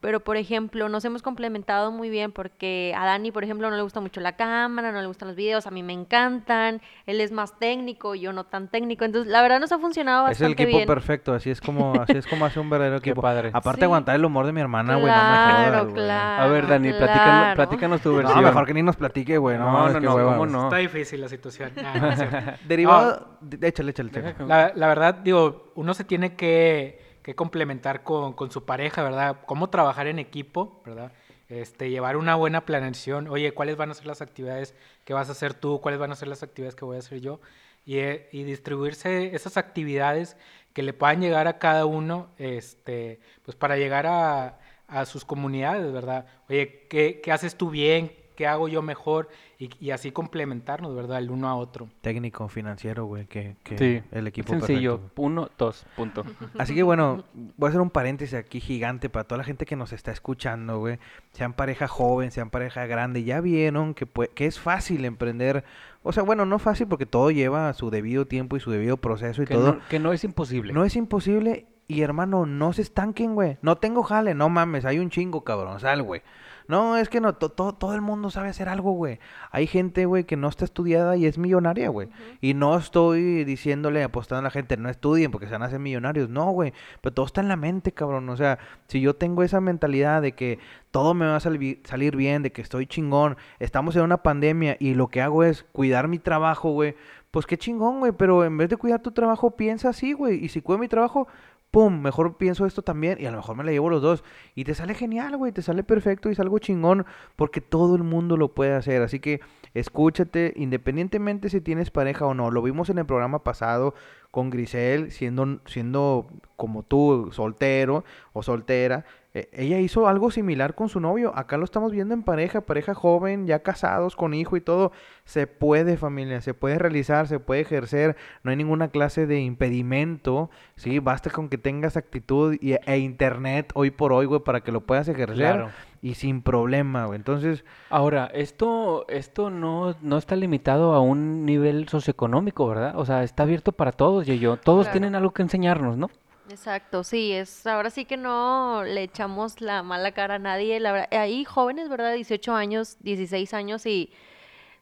[0.00, 3.82] Pero, por ejemplo, nos hemos complementado muy bien porque a Dani, por ejemplo, no le
[3.82, 7.32] gusta mucho la cámara, no le gustan los videos, a mí me encantan, él es
[7.32, 10.62] más técnico, yo no tan técnico, entonces la verdad nos ha funcionado Es el bastante
[10.62, 10.86] equipo bien.
[10.86, 13.20] perfecto, así es como así es como hace un verdadero Qué equipo.
[13.20, 13.50] padre.
[13.52, 13.84] Aparte Sí.
[13.84, 16.42] aguantar el humor de mi hermana, güey, Claro, no me jodas, claro.
[16.42, 17.54] A ver, Dani, claro.
[17.56, 18.42] platícanos tu No, versión.
[18.44, 19.58] mejor que ni nos platique, güey.
[19.58, 20.50] No, No, no, qué no, hueva, ¿cómo güey.
[20.52, 20.64] no?
[20.64, 21.72] Está difícil la situación.
[21.84, 22.36] Ah, cierto.
[22.66, 24.34] Derivado, de- échale, échale, échale.
[24.46, 29.38] La, la verdad, digo, uno se tiene que, que complementar con, con su pareja, ¿verdad?
[29.46, 31.12] Cómo trabajar en equipo, ¿verdad?
[31.48, 33.28] Este, llevar una buena planeación.
[33.28, 35.80] Oye, ¿cuáles van a ser las actividades que vas a hacer tú?
[35.80, 37.40] ¿Cuáles van a ser las actividades que voy a hacer yo?
[37.84, 40.36] Y, eh, y distribuirse esas actividades
[40.72, 45.92] que le puedan llegar a cada uno, este, pues para llegar a, a sus comunidades,
[45.92, 46.26] ¿verdad?
[46.48, 48.12] Oye, ¿qué, qué haces tú bien?
[48.40, 51.18] Qué hago yo mejor y, y así complementarnos, ¿verdad?
[51.18, 51.90] El uno a otro.
[52.00, 55.22] Técnico, financiero, güey, que, que Sí, el equipo Sencillo, perfecto.
[55.22, 56.24] uno, dos, punto.
[56.58, 59.76] Así que bueno, voy a hacer un paréntesis aquí gigante para toda la gente que
[59.76, 60.98] nos está escuchando, güey.
[61.32, 65.62] Sean pareja joven, sean pareja grande, ya vieron que, que es fácil emprender.
[66.02, 69.42] O sea, bueno, no fácil porque todo lleva su debido tiempo y su debido proceso
[69.42, 69.74] y Que todo.
[69.74, 70.72] no, que no es imposible.
[70.72, 73.58] No es imposible y hermano, no se estanquen, güey.
[73.60, 76.22] No tengo jale, no mames, hay un chingo, cabrón, sal, güey.
[76.70, 79.18] No, es que no, to- to- todo el mundo sabe hacer algo, güey.
[79.50, 82.08] Hay gente, güey, que no está estudiada y es millonaria, güey.
[82.40, 85.80] Y no estoy diciéndole, apostando a la gente, no estudien porque se van a hacer
[85.80, 86.28] millonarios.
[86.30, 86.72] No, güey.
[87.00, 88.28] Pero todo está en la mente, cabrón.
[88.28, 90.58] O sea, si yo tengo esa mentalidad de que
[90.92, 94.94] todo me va a salir bien, de que estoy chingón, estamos en una pandemia y
[94.94, 96.94] lo que hago es cuidar mi trabajo, güey.
[97.32, 98.12] Pues qué chingón, güey.
[98.12, 100.44] Pero en vez de cuidar tu trabajo, piensa así, güey.
[100.44, 101.28] Y si cuido mi trabajo,
[101.70, 104.24] pum, mejor pienso esto también y a lo mejor me la llevo los dos.
[104.54, 107.06] Y te sale genial, güey, te sale perfecto y salgo chingón
[107.36, 109.02] porque todo el mundo lo puede hacer.
[109.02, 109.40] Así que
[109.74, 112.50] escúchate, independientemente si tienes pareja o no.
[112.50, 113.94] Lo vimos en el programa pasado
[114.30, 119.04] con Grisel, siendo, siendo como tú, soltero o soltera.
[119.32, 121.32] Eh, ella hizo algo similar con su novio.
[121.36, 124.90] Acá lo estamos viendo en pareja, pareja joven, ya casados, con hijo y todo.
[125.24, 128.16] Se puede, familia, se puede realizar, se puede ejercer.
[128.42, 130.50] No hay ninguna clase de impedimento.
[130.74, 134.72] Sí, basta con que tengas actitud y, e internet hoy por hoy, güey, para que
[134.72, 135.36] lo puedas ejercer.
[135.36, 135.70] Claro.
[136.02, 137.16] Y sin problema, güey.
[137.16, 142.94] Entonces, Ahora, esto, esto no, no está limitado a un nivel socioeconómico, ¿verdad?
[142.96, 144.56] O sea, está abierto para todos, y yo.
[144.56, 144.92] Todos Claro.
[144.92, 146.10] tienen algo que enseñarnos, ¿no?
[146.50, 150.92] Exacto, sí, es ahora sí que no le echamos la mala cara a nadie, la
[150.92, 152.12] verdad, hay jóvenes, ¿verdad?
[152.14, 154.10] 18 años, 16 años y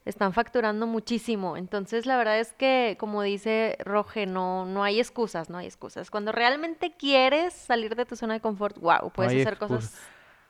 [0.05, 1.57] están facturando muchísimo.
[1.57, 6.11] Entonces, la verdad es que como dice Roge, no no hay excusas, no hay excusas.
[6.11, 9.75] Cuando realmente quieres salir de tu zona de confort, wow, puedes hacer excusa.
[9.75, 10.01] cosas.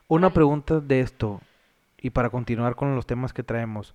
[0.06, 1.40] Una pregunta de esto,
[2.00, 3.94] y para continuar con los temas que traemos.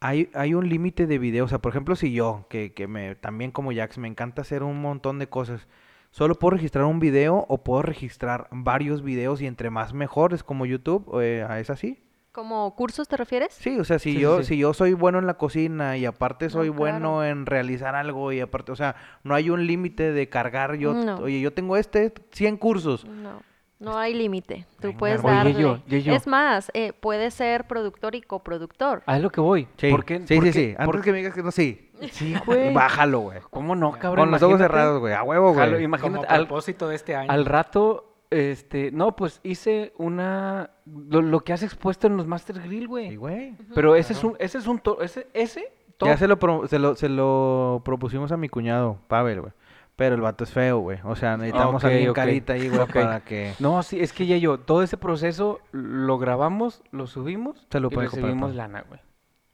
[0.00, 3.14] Hay, hay un límite de videos, o sea, por ejemplo, si yo, que, que me,
[3.14, 5.66] también como Jax, me encanta hacer un montón de cosas,
[6.14, 10.64] ¿solo puedo registrar un video o puedo registrar varios videos y entre más mejores como
[10.64, 11.20] YouTube?
[11.20, 11.98] Eh, ¿Es así?
[12.30, 13.52] ¿Como cursos te refieres?
[13.52, 14.44] Sí, o sea, si Sí, yo, sí.
[14.54, 18.30] si yo soy bueno en la cocina y aparte soy No, bueno en realizar algo
[18.32, 21.16] y aparte, o sea, no hay un límite de cargar yo, No.
[21.16, 23.04] oye, yo tengo este 100 cursos.
[23.06, 23.42] No,
[23.78, 24.66] no hay límite.
[24.80, 25.34] Tú Venga, puedes güey.
[25.34, 25.62] Oye, darle.
[25.62, 26.14] yo, yo, yo.
[26.14, 29.02] Es más, eh, puedes ser productor y coproductor.
[29.06, 29.68] A lo que voy.
[29.76, 30.20] Sí, ¿Por qué?
[30.26, 30.70] sí, por sí, qué- sí.
[30.78, 31.90] Antes por- que me digas que no, sí.
[32.12, 32.72] Sí, güey.
[32.74, 33.40] Bájalo, güey.
[33.50, 34.24] ¿Cómo no, cabrón?
[34.26, 35.14] Con los ojos cerrados, güey.
[35.14, 35.84] A huevo, Jalo, güey.
[35.84, 37.30] imagínate, Como al, propósito de este año.
[37.30, 42.60] al rato, este, no, pues hice una, lo, lo que has expuesto en los Master
[42.62, 43.10] Grill, güey.
[43.10, 43.54] Sí, güey.
[43.74, 46.08] Pero ese es un, ese es un, to- ese, ese top.
[46.08, 49.52] Ya se lo, pro- se, lo, se lo propusimos a mi cuñado, Pavel, güey.
[49.96, 50.98] Pero el vato es feo, güey.
[51.04, 53.54] O sea, necesitamos a alguien carita ahí, güey, para que...
[53.60, 57.88] No, sí, es que ya yo, todo ese proceso lo grabamos, lo subimos Se lo
[57.92, 58.56] y recibimos todo.
[58.56, 59.00] lana, güey.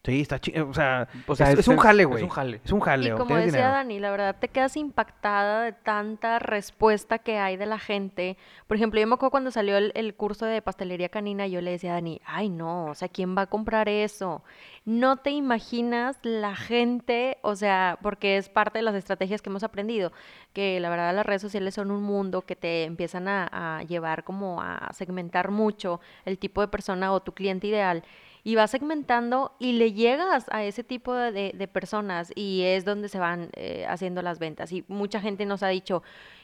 [0.03, 0.67] Sí, está chido.
[0.67, 2.23] O sea, O sea, es, es es- un jale, es güey.
[2.23, 2.61] un jale.
[2.65, 3.09] Es un jale.
[3.09, 3.69] Y como decía dinero.
[3.69, 8.39] Dani, la verdad te quedas impactada de tanta respuesta que hay de la gente.
[8.67, 11.73] Por ejemplo, yo me acuerdo cuando salió el, el curso de pastelería canina, yo le
[11.73, 14.43] decía a Dani, ay no, o sea, ¿quién va a comprar eso?
[14.87, 19.65] No te imaginas la gente, o sea, porque es parte de las estrategias que hemos
[19.65, 20.13] aprendido,
[20.55, 24.25] que la verdad las redes sociales son un mundo que te empiezan a, a llevar
[24.25, 28.03] como a segmentar mucho el tipo de persona o tu cliente ideal
[28.45, 33.09] y vas segmentando y le llegas a ese tipo de, de- personas y es donde
[33.09, 34.73] se van eh, haciendo las ventas.
[34.73, 36.03] Y mucha gente nos ha dicho,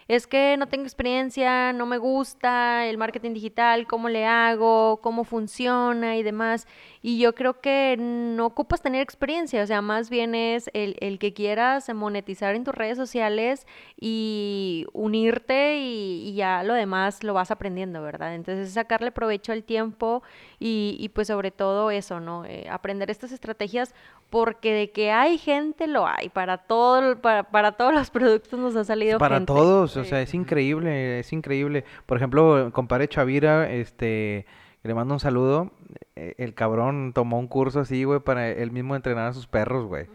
[0.08, 5.24] es que no tengo experiencia, no me gusta el marketing digital, cómo le hago, cómo
[5.24, 6.66] funciona y demás.
[7.08, 11.20] Y yo creo que no ocupas tener experiencia, o sea, más bien es el, el
[11.20, 13.64] que quieras monetizar en tus redes sociales
[14.00, 18.34] y unirte y, y ya lo demás lo vas aprendiendo, ¿verdad?
[18.34, 20.24] Entonces sacarle provecho al tiempo
[20.58, 22.44] y, y pues sobre todo eso, ¿no?
[22.44, 23.94] Eh, aprender estas estrategias
[24.28, 28.74] porque de que hay gente lo hay, para todo, para, para todos los productos nos
[28.74, 29.46] ha salido Para gente.
[29.46, 31.84] todos, o sea, es increíble, es increíble.
[32.04, 34.44] Por ejemplo, compadre Chavira, este,
[34.86, 35.70] le mando un saludo.
[36.16, 39.86] eh, El cabrón tomó un curso así, güey, para él mismo entrenar a sus perros,
[39.86, 40.06] güey.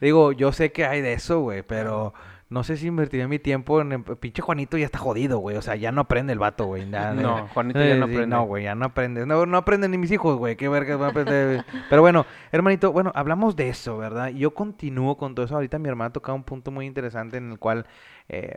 [0.00, 2.12] Digo, yo sé que hay de eso, güey, pero
[2.50, 3.92] no sé si invertiría mi tiempo en...
[3.92, 5.56] el- Pinche Juanito ya está jodido, güey.
[5.56, 6.88] O sea, ya no aprende el vato, güey.
[6.90, 8.26] ya- No, eh, Juanito ya no aprende.
[8.26, 9.26] No, güey, ya no aprende.
[9.26, 10.56] No, no aprenden ni mis hijos, güey.
[10.56, 11.64] Qué verga van a aprender.
[11.90, 14.28] Pero bueno, hermanito, bueno, hablamos de eso, ¿verdad?
[14.28, 15.54] Yo continúo con todo eso.
[15.54, 17.86] Ahorita mi hermana tocaba un punto muy interesante en el cual...
[18.28, 18.56] eh,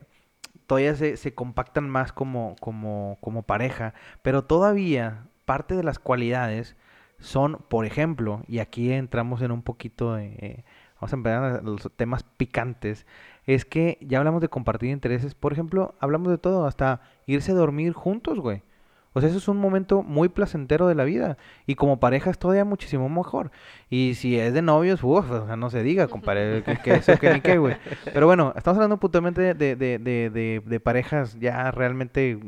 [0.67, 6.78] todavía se, se compactan más como, como, como pareja, pero todavía parte de las cualidades
[7.20, 10.64] son, por ejemplo, y aquí entramos en un poquito de, eh,
[10.95, 13.06] vamos a empezar a los temas picantes,
[13.45, 17.56] es que ya hablamos de compartir intereses, por ejemplo, hablamos de todo, hasta irse a
[17.56, 18.64] dormir juntos, güey.
[19.12, 21.38] O sea, eso es un momento muy placentero de la vida.
[21.68, 23.52] Y como pareja es todavía muchísimo mejor.
[23.89, 27.18] Y si es de novios, uff, o sea, no se diga, compadre, que, que eso,
[27.20, 27.76] que ni qué, güey.
[28.06, 32.39] Pero bueno, estamos hablando puntualmente de, de, de, de, de parejas ya realmente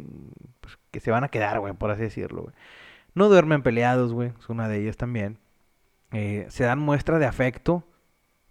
[0.61, 2.55] pues, que se van a quedar, güey, por así decirlo, güey.
[3.15, 5.37] No duermen peleados, güey, es una de ellas también.
[6.11, 7.83] Eh, se dan muestra de afecto,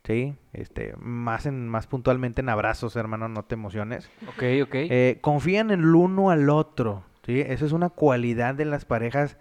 [0.05, 0.37] ¿sí?
[0.53, 4.11] Este, más, en, más puntualmente en abrazos, hermano, no te emociones.
[4.29, 4.75] Ok, ok.
[4.75, 7.41] Eh, confían en el uno al otro, ¿sí?
[7.41, 9.37] Esa es una cualidad de las parejas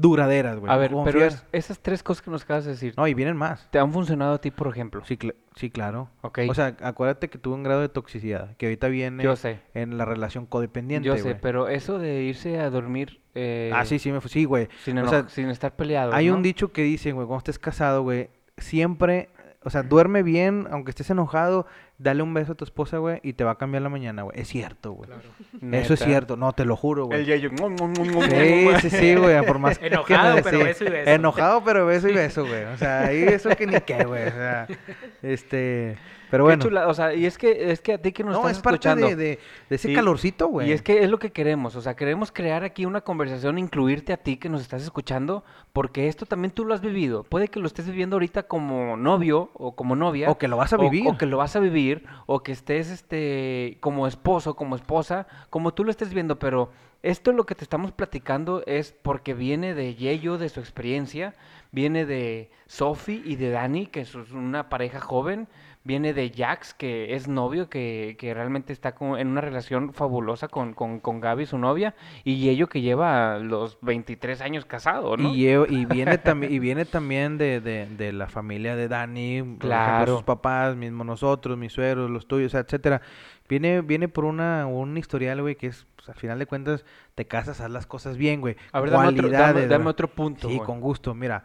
[0.00, 0.72] duraderas, güey.
[0.72, 3.36] a ver, pero es- esas tres cosas que nos acabas de decir, No, y vienen
[3.36, 3.68] más.
[3.70, 5.04] ¿te han funcionado a ti, por ejemplo?
[5.04, 6.08] Sí, cl- sí, claro.
[6.22, 9.60] Ok, O sea, acuérdate que tuvo un grado de toxicidad, que ahorita viene yo sé,
[9.74, 13.98] en la relación codependiente, yo sé, pero eso de irse a dormir eh, Ah, sí,
[14.00, 14.68] sí, me fu- sí, güey.
[14.84, 16.12] sin, o eno- sea, sin estar peleado.
[16.12, 19.28] Hay un dicho que dice, güey, cuando estés casado, güey, siempre,
[19.62, 21.66] o sea, duerme bien, aunque estés enojado,
[21.98, 24.40] dale un beso a tu esposa, güey, y te va a cambiar la mañana, güey.
[24.40, 25.08] Es cierto, güey.
[25.10, 25.76] Claro.
[25.76, 27.20] Eso es cierto, no, te lo juro, güey.
[27.20, 27.50] El yayo.
[27.50, 30.64] Sí, sí, sí, güey, por más que Enojado, no- pero sí.
[30.64, 31.10] beso y beso.
[31.10, 32.64] Enojado, pero beso y beso, güey.
[32.64, 34.28] O sea, ahí eso que ni qué, güey.
[34.28, 34.66] O sea,
[35.22, 35.96] este,
[36.30, 36.62] pero Qué bueno.
[36.64, 38.62] chula- o sea, y es que, es que a ti que nos No, estás es
[38.62, 39.06] parte escuchando.
[39.08, 40.68] de, de, de ese Sí, calorcito, güey.
[40.68, 44.12] Y es que es lo que queremos, o sea, queremos crear aquí una conversación, incluirte
[44.12, 47.24] a ti que nos estás escuchando, porque esto también tú lo has vivido.
[47.24, 50.30] Puede que lo estés viviendo ahorita como novio o como novia.
[50.30, 51.06] O que lo vas a o- vivir.
[51.08, 55.72] O, que lo vas a vivir, o que estés este como esposo, como esposa, como
[55.74, 56.70] tú lo estés viendo, pero
[57.02, 61.34] esto lo que te estamos platicando es porque viene de Yeyo, de su experiencia,
[61.72, 65.48] viene de Sophie y de Dani, que es una pareja joven,
[65.82, 70.46] viene de Jax, que es novio, que, que realmente está como en una relación fabulosa
[70.48, 75.34] con, con, con Gaby, su novia, y Yeyo que lleva los 23 años casado, ¿no?
[75.34, 79.68] Y, y viene también y viene también de, de, de la familia de Dani, ejemplo,
[79.68, 80.14] Claro.
[80.16, 83.00] sus papás, mismo nosotros, mis suegros, los tuyos, etcétera.
[83.48, 87.26] Viene viene por una un historial, güey, que es pues, al final de cuentas te
[87.26, 88.54] casas, haz las cosas bien, güey.
[88.72, 90.48] A ver, dame otro, dame- otro punto.
[90.48, 90.66] Sí, güey.
[90.66, 91.14] con gusto.
[91.14, 91.42] Mira,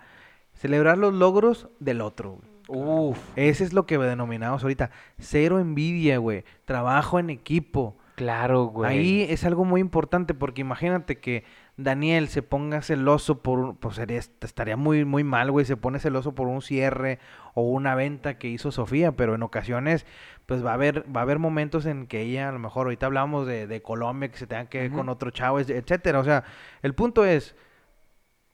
[0.53, 2.54] celebrar los logros del otro, güey.
[2.67, 4.89] Uf, Ese es lo que denominamos ahorita.
[5.19, 6.43] Cero envidia, güey.
[6.65, 7.95] Trabajo en equipo.
[8.15, 8.97] claro, güey.
[8.97, 11.43] Ahí es algo muy importante porque imagínate que
[11.77, 15.99] Daniel se ponga celoso por, un- pues sería, estaría muy, muy mal, güey, se pone
[15.99, 17.19] celoso por un cierre
[17.53, 20.05] o una venta que hizo Sofía, pero en ocasiones,
[20.45, 23.05] pues va a haber, va a haber momentos en que ella, a lo mejor ahorita
[23.07, 26.19] hablamos de, de Colombia, que se tenga que ir con otro chavo, etcétera.
[26.19, 26.45] O sea,
[26.81, 27.55] el punto es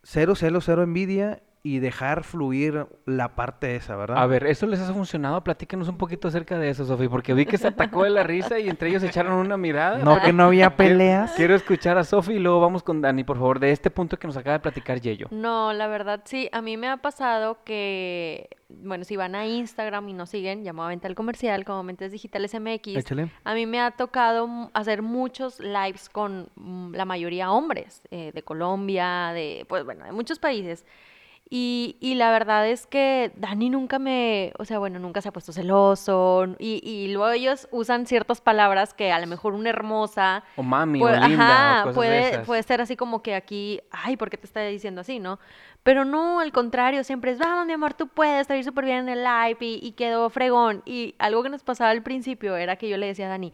[0.03, 4.17] cero celo, cero envidia y dejar fluir la parte esa, ¿verdad?
[4.17, 5.43] A ver, ¿eso les ha funcionado?
[5.43, 8.57] Platícanos un poquito acerca de eso, Sofía, porque vi que se atacó de la risa
[8.57, 9.99] y entre ellos echaron una mirada.
[9.99, 11.33] No que no había peleas.
[11.33, 14.25] Quiero escuchar a Sofía y luego vamos con Dani, por favor, de este punto que
[14.25, 15.27] nos acaba de platicar Yeyo.
[15.29, 20.09] No, la verdad sí, a mí me ha pasado que, bueno, si van a Instagram
[20.09, 23.29] y nos siguen, llamo a Venta al Comercial como Mentes Digitales MX, Échale.
[23.43, 28.41] a mí me ha tocado hacer muchos lives con mm, la mayoría hombres, eh, de
[28.41, 30.85] Colombia, de, pues bueno, de muchos países.
[31.53, 35.33] Y, y la verdad es que Dani nunca me, o sea, bueno, nunca se ha
[35.33, 36.47] puesto celoso.
[36.59, 40.99] Y, y luego ellos usan ciertas palabras que a lo mejor una hermosa O mami,
[40.99, 42.47] Puede- o linda, ajá, o cosas de puede, esas.
[42.47, 45.39] puede ser así como que aquí, ay, ¿por qué te está diciendo así, no?
[45.83, 49.09] Pero no, al contrario, siempre es, vamos, mi amor, tú puedes, te súper bien en
[49.09, 50.83] el live y, y quedó fregón.
[50.85, 53.51] Y algo que nos pasaba al principio era que yo le decía a Dani,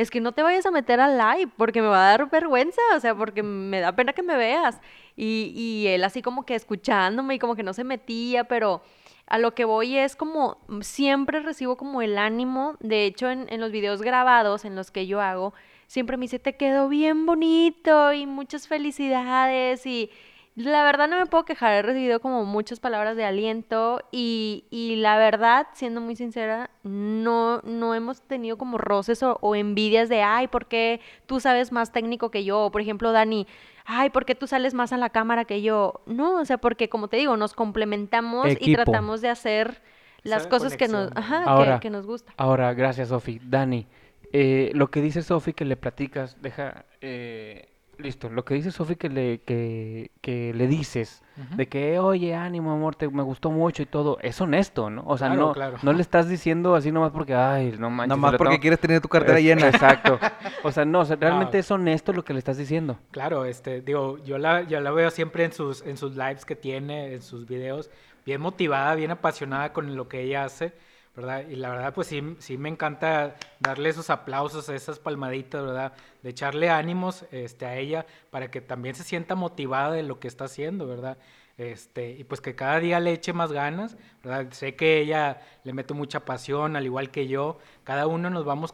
[0.00, 2.80] es que no te vayas a meter al live porque me va a dar vergüenza,
[2.96, 4.80] o sea, porque me da pena que me veas.
[5.16, 8.82] Y, y él así como que escuchándome y como que no se metía, pero
[9.26, 12.76] a lo que voy es como siempre recibo como el ánimo.
[12.80, 15.54] De hecho, en, en los videos grabados en los que yo hago,
[15.86, 19.84] siempre me dice, te quedó bien bonito y muchas felicidades.
[19.86, 20.10] Y
[20.56, 24.96] la verdad no me puedo quejar, he recibido como muchas palabras de aliento y, y
[24.96, 30.22] la verdad, siendo muy sincera, no, no hemos tenido como roces o, o envidias de,
[30.22, 32.66] ay, ¿por qué tú sabes más técnico que yo?
[32.66, 33.46] O, por ejemplo, Dani,
[33.86, 36.02] ay, ¿por qué tú sales más a la cámara que yo?
[36.06, 39.80] No, o sea, porque como te digo, nos complementamos y tratamos de hacer
[40.24, 42.34] las cosas que nos, ajá, que- Ahora- que, nos gusta.
[42.36, 43.40] Ahora, gracias, Sofi.
[43.42, 43.86] Dani,
[44.32, 47.69] eh, lo que dice Sofi que le platicas, deja, eh,
[48.00, 51.22] listo, lo que dice Sofi que le, que, que le dices,
[51.56, 55.02] de que, oye, ánimo, amor, te, me gustó mucho y todo, es honesto, ¿no?
[55.06, 55.76] O sea, Claro, no, claro.
[55.82, 58.08] no le estás diciendo así nomás porque, ay, no manches.
[58.08, 59.68] Nada más se lo porque tengo- quieres tener tu cartera Es- llena.
[59.68, 60.18] Exacto.
[60.64, 61.60] O sea, no, o sea, realmente No.
[61.60, 62.98] es honesto lo que le estás diciendo.
[63.10, 66.56] Claro, este, digo, yo la, yo la veo siempre en sus, en sus lives que
[66.56, 67.90] tiene, en sus videos,
[68.26, 70.72] bien motivada, bien apasionada con lo que ella hace,
[71.16, 71.48] ¿verdad?
[71.48, 75.92] Y la verdad, pues sí, sí me encanta darle esos aplausos, esas palmaditas, ¿verdad?
[76.22, 80.28] De echarle ánimos este, a ella para que también se sienta motivada de lo que
[80.28, 81.18] está haciendo, ¿verdad?
[81.58, 84.50] Este, y pues que cada día le eche más ganas, ¿verdad?
[84.52, 88.72] Sé que ella le mete mucha pasión, al igual que yo, cada uno nos vamos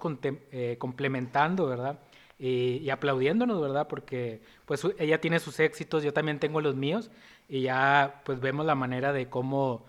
[0.53, 1.99] eh, complementando, ¿verdad?
[2.39, 3.89] y, y aplaudiéndonos, ¿verdad?
[3.89, 7.11] Porque pues ella tiene sus éxitos, yo también tengo los míos
[7.49, 9.85] y ya pues vemos la manera de cómo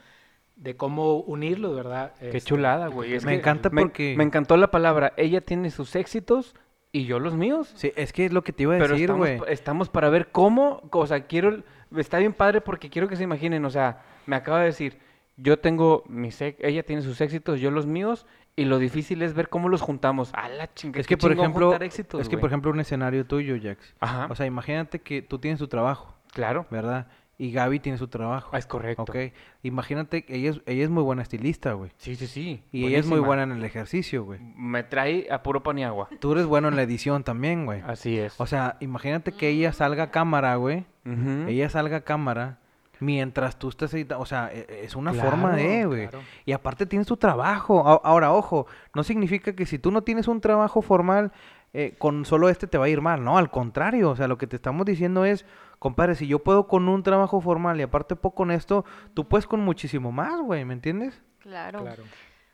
[0.58, 2.14] de cómo unirlos, ¿verdad?
[2.20, 3.14] Qué Este, chulada, güey.
[3.14, 5.14] Es Me que encanta me- porque- Me encantó la palabra.
[5.16, 6.56] Ella tiene sus éxitos
[6.92, 7.72] y yo los míos.
[7.76, 9.40] Sí, es que es lo que te iba a Pero decir, estamos, güey.
[9.54, 11.64] estamos para ver cómo, o sea, quiero,
[11.96, 14.98] está bien padre porque quiero que se imaginen, o sea, me acaba de decir,
[15.38, 19.50] yo tengo mis, ella tiene sus éxitos, yo los míos, y lo difícil es ver
[19.50, 20.32] cómo los juntamos.
[20.34, 23.56] A la chinga, Es que, por ejemplo, éxitos, es que, por ejemplo, un escenario tuyo,
[23.62, 23.94] Jax.
[24.00, 27.06] Ajá, O sea, imagínate que tú tienes tu trabajo, claro, ¿verdad?
[27.40, 28.50] Y Gaby tiene su trabajo.
[28.52, 29.04] Ah, es correcto.
[29.04, 29.16] Ok.
[29.62, 31.92] Imagínate que ella es, ella es muy buena estilista, güey.
[31.98, 32.64] Sí, sí, sí.
[32.72, 34.40] Y ella es muy buena en el ejercicio, güey.
[34.56, 36.10] Me trae a puro pan y agua.
[36.20, 37.82] Tú eres bueno en la edición también, güey.
[37.86, 38.34] Así es.
[38.42, 40.86] O sea, imagínate que ella salga a cámara, güey.
[41.06, 42.58] Ella salga a cámara
[43.00, 44.24] mientras tú estás editando.
[44.24, 46.08] O sea, e- es una Claro, forma de, güey.
[46.08, 46.26] claro.
[46.46, 47.88] Y aparte tienes tu trabajo.
[48.04, 48.66] Ahora, ojo,
[48.96, 51.32] no significa que si tú no tienes un trabajo formal,
[51.74, 53.24] eh, con solo este te va a ir mal.
[53.24, 54.10] No, al contrario.
[54.12, 55.46] O sea, lo que te estamos diciendo es,
[55.80, 59.46] compadre, si yo puedo con un trabajo formal y aparte puedo con esto, tú puedes
[59.48, 60.66] con muchísimo más, güey.
[60.66, 61.22] ¿Me entiendes?
[61.40, 61.82] Claro.
[61.84, 62.04] Claro.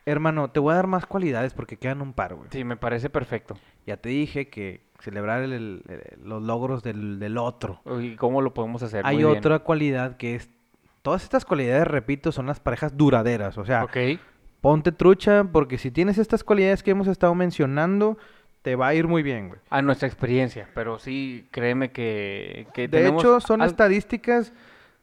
[0.05, 2.49] Hermano, te voy a dar más cualidades porque quedan un par, güey.
[2.51, 3.55] Sí, me parece perfecto.
[3.87, 7.81] Ya te dije que celebrar el- el- el- los logros del, del otro.
[8.01, 9.05] ¿Y cómo lo podemos hacer?
[9.05, 9.37] Hay Muy bien.
[9.37, 10.49] otra cualidad que es...
[11.03, 13.57] Todas estas cualidades, repito, son las parejas duraderas.
[13.57, 13.85] O sea,
[14.61, 18.17] ponte trucha porque si tienes estas cualidades que hemos estado mencionando,
[18.63, 19.59] te va a ir muy bien, güey.
[19.69, 24.51] A nuestra experiencia, pero sí, créeme que, que De tenemos hecho, son al- estadísticas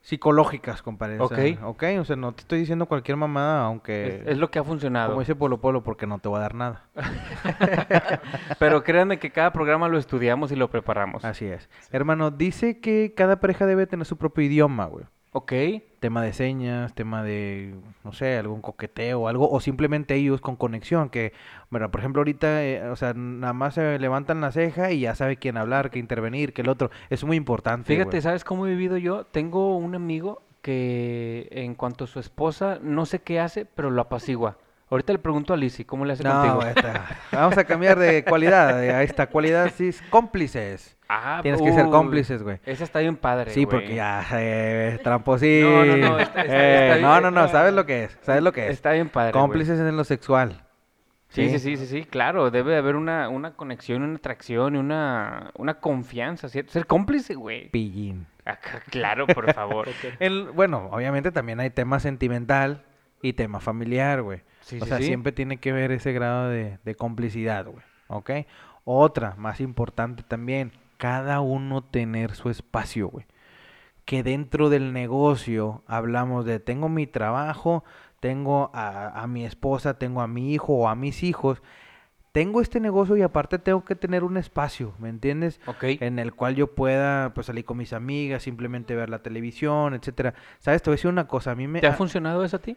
[0.03, 1.21] psicológicas, compadre.
[1.21, 1.63] o sea, Ok.
[1.63, 4.23] ok, o sea, no te estoy diciendo cualquier mamada, aunque...
[4.23, 5.11] es, es lo que ha funcionado.
[5.11, 6.85] Como dice Polo Polo, porque no te voy a dar nada.
[8.59, 11.25] Pero créanme que cada programa lo estudiamos y lo preparamos.
[11.25, 11.69] Así es.
[11.93, 15.05] Hermano, dice que cada pareja debe tener su propio idioma, güey.
[15.33, 15.53] Ok.
[16.01, 17.75] tema de señas, tema de,
[18.05, 21.35] no sé, algún coqueteo o algo, o simplemente ellos con conexión, que,
[21.69, 25.15] bueno, por ejemplo, ahorita, eh, o sea, nada más se levantan la ceja y ya
[25.15, 27.87] sabe quién hablar, qué intervenir, que el otro, es muy importante.
[27.87, 28.23] Fíjate, güey.
[28.23, 29.25] ¿sabes cómo he vivido yo?
[29.27, 34.01] Tengo un amigo que en cuanto a su esposa, no sé qué hace, pero lo
[34.01, 34.57] apacigua.
[34.91, 36.63] Ahorita le pregunto a Lizzy, ¿cómo le hace No, contigo?
[36.67, 40.97] esta- vamos a cambiar de cualidad, a esta cualidad sí es cómplices.
[41.09, 42.59] Ah, Tienes que ser cómplices, güey.
[42.67, 45.63] Esa está bien padre, Sí, porque ya, eh, tramposín.
[45.63, 48.19] No, no, no, está- está- Eh, está bien, no, no, no, ¿sabes lo que es?
[48.23, 48.73] ¿Sabes lo que es?
[48.73, 49.33] Está bien padre.
[49.33, 50.63] Cómplices en lo sexual.
[51.29, 54.79] Sí, sí, sí, sí, sí, claro, debe de haber una, una conexión, una atracción y
[54.79, 56.73] una, una confianza, ¿cierto?
[56.73, 57.69] Ser cómplice, güey.
[57.71, 58.27] Pillín.
[58.45, 59.87] Acá, claro, por favor.
[60.19, 62.83] El, bueno, obviamente también hay tema sentimental
[63.23, 64.41] y tema familiar, güey.
[64.71, 65.05] Sí, o sí, sea, sí.
[65.07, 67.85] siempre tiene que ver ese grado de, de complicidad, güey.
[68.09, 68.31] ¿Ok?
[68.85, 73.27] Otra, más importante también, cada uno tener su espacio, güey.
[74.05, 77.85] Que dentro del negocio hablamos de tengo mi trabajo,
[78.21, 81.63] tengo a, a mi esposa, tengo a mi hijo o a mis hijos.
[82.33, 85.61] Tengo este negocio y aparte tengo que tener un espacio, ¿me entiendes?
[85.67, 85.85] Ok.
[86.01, 90.35] en el cual yo pueda pues salir con mis amigas, simplemente ver la televisión, etcétera.
[90.61, 90.83] ¿Sabes?
[90.83, 92.77] Te voy a decir una cosa, a mí me ¿Te ha funcionado eso a ti?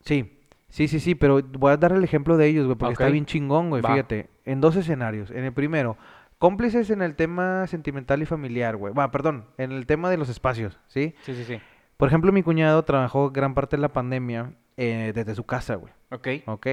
[0.00, 0.40] Sí.
[0.74, 3.26] Sí, sí, sí, pero voy a dar el ejemplo de ellos, güey, porque está bien
[3.26, 3.90] chingón, güey, Va.
[3.92, 5.30] fíjate, en dos escenarios.
[5.30, 5.96] En el primero,
[6.40, 8.92] cómplices en el tema sentimental y familiar, güey.
[8.92, 11.14] Va, perdón, en el tema de los espacios, ¿sí?
[11.22, 11.60] Sí, sí, sí.
[11.96, 15.92] Por ejemplo, mi cuñado trabajó gran parte de la pandemia eh, desde su casa, güey.
[16.10, 16.28] Ok.
[16.46, 16.66] ¿ok?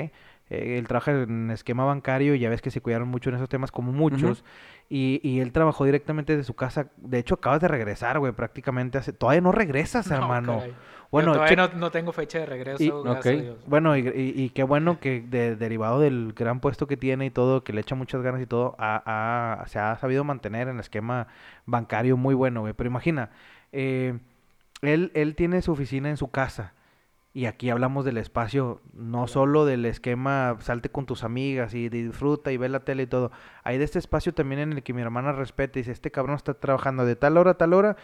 [0.54, 3.47] Eh, él trabaja en esquema bancario y ya ves que se cuidaron mucho en esos
[3.47, 4.43] temas como muchos.
[4.89, 6.88] y, y él trabajó directamente de su casa.
[6.97, 9.14] De hecho, acabas de regresar, güey, prácticamente hace...
[9.14, 10.58] Todavía no regresas, No, hermano.
[10.58, 10.74] caray.
[11.10, 13.39] Bueno, Yo todavía no, no tengo fecha de regreso, Y- gracias ok.
[13.39, 13.58] a Dios.
[13.68, 17.30] Bueno, y, y- y qué bueno que de- derivado del gran puesto que tiene y
[17.30, 20.80] todo, que le echa muchas ganas y todo, ha- se ha sabido mantener en el
[20.82, 21.28] esquema
[21.66, 22.74] bancario muy bueno, güey.
[22.74, 23.30] Pero imagina,
[23.72, 24.20] eh,
[24.82, 26.74] él, él tiene su oficina en su casa.
[27.34, 32.52] Y aquí hablamos del espacio, no solo del esquema salte con tus amigas y disfruta
[32.52, 33.32] y ve la tele y todo.
[33.64, 36.36] Hay de este espacio también en el que mi hermana respeta y dice, este cabrón
[36.36, 37.96] está trabajando de tal hora a tal hora,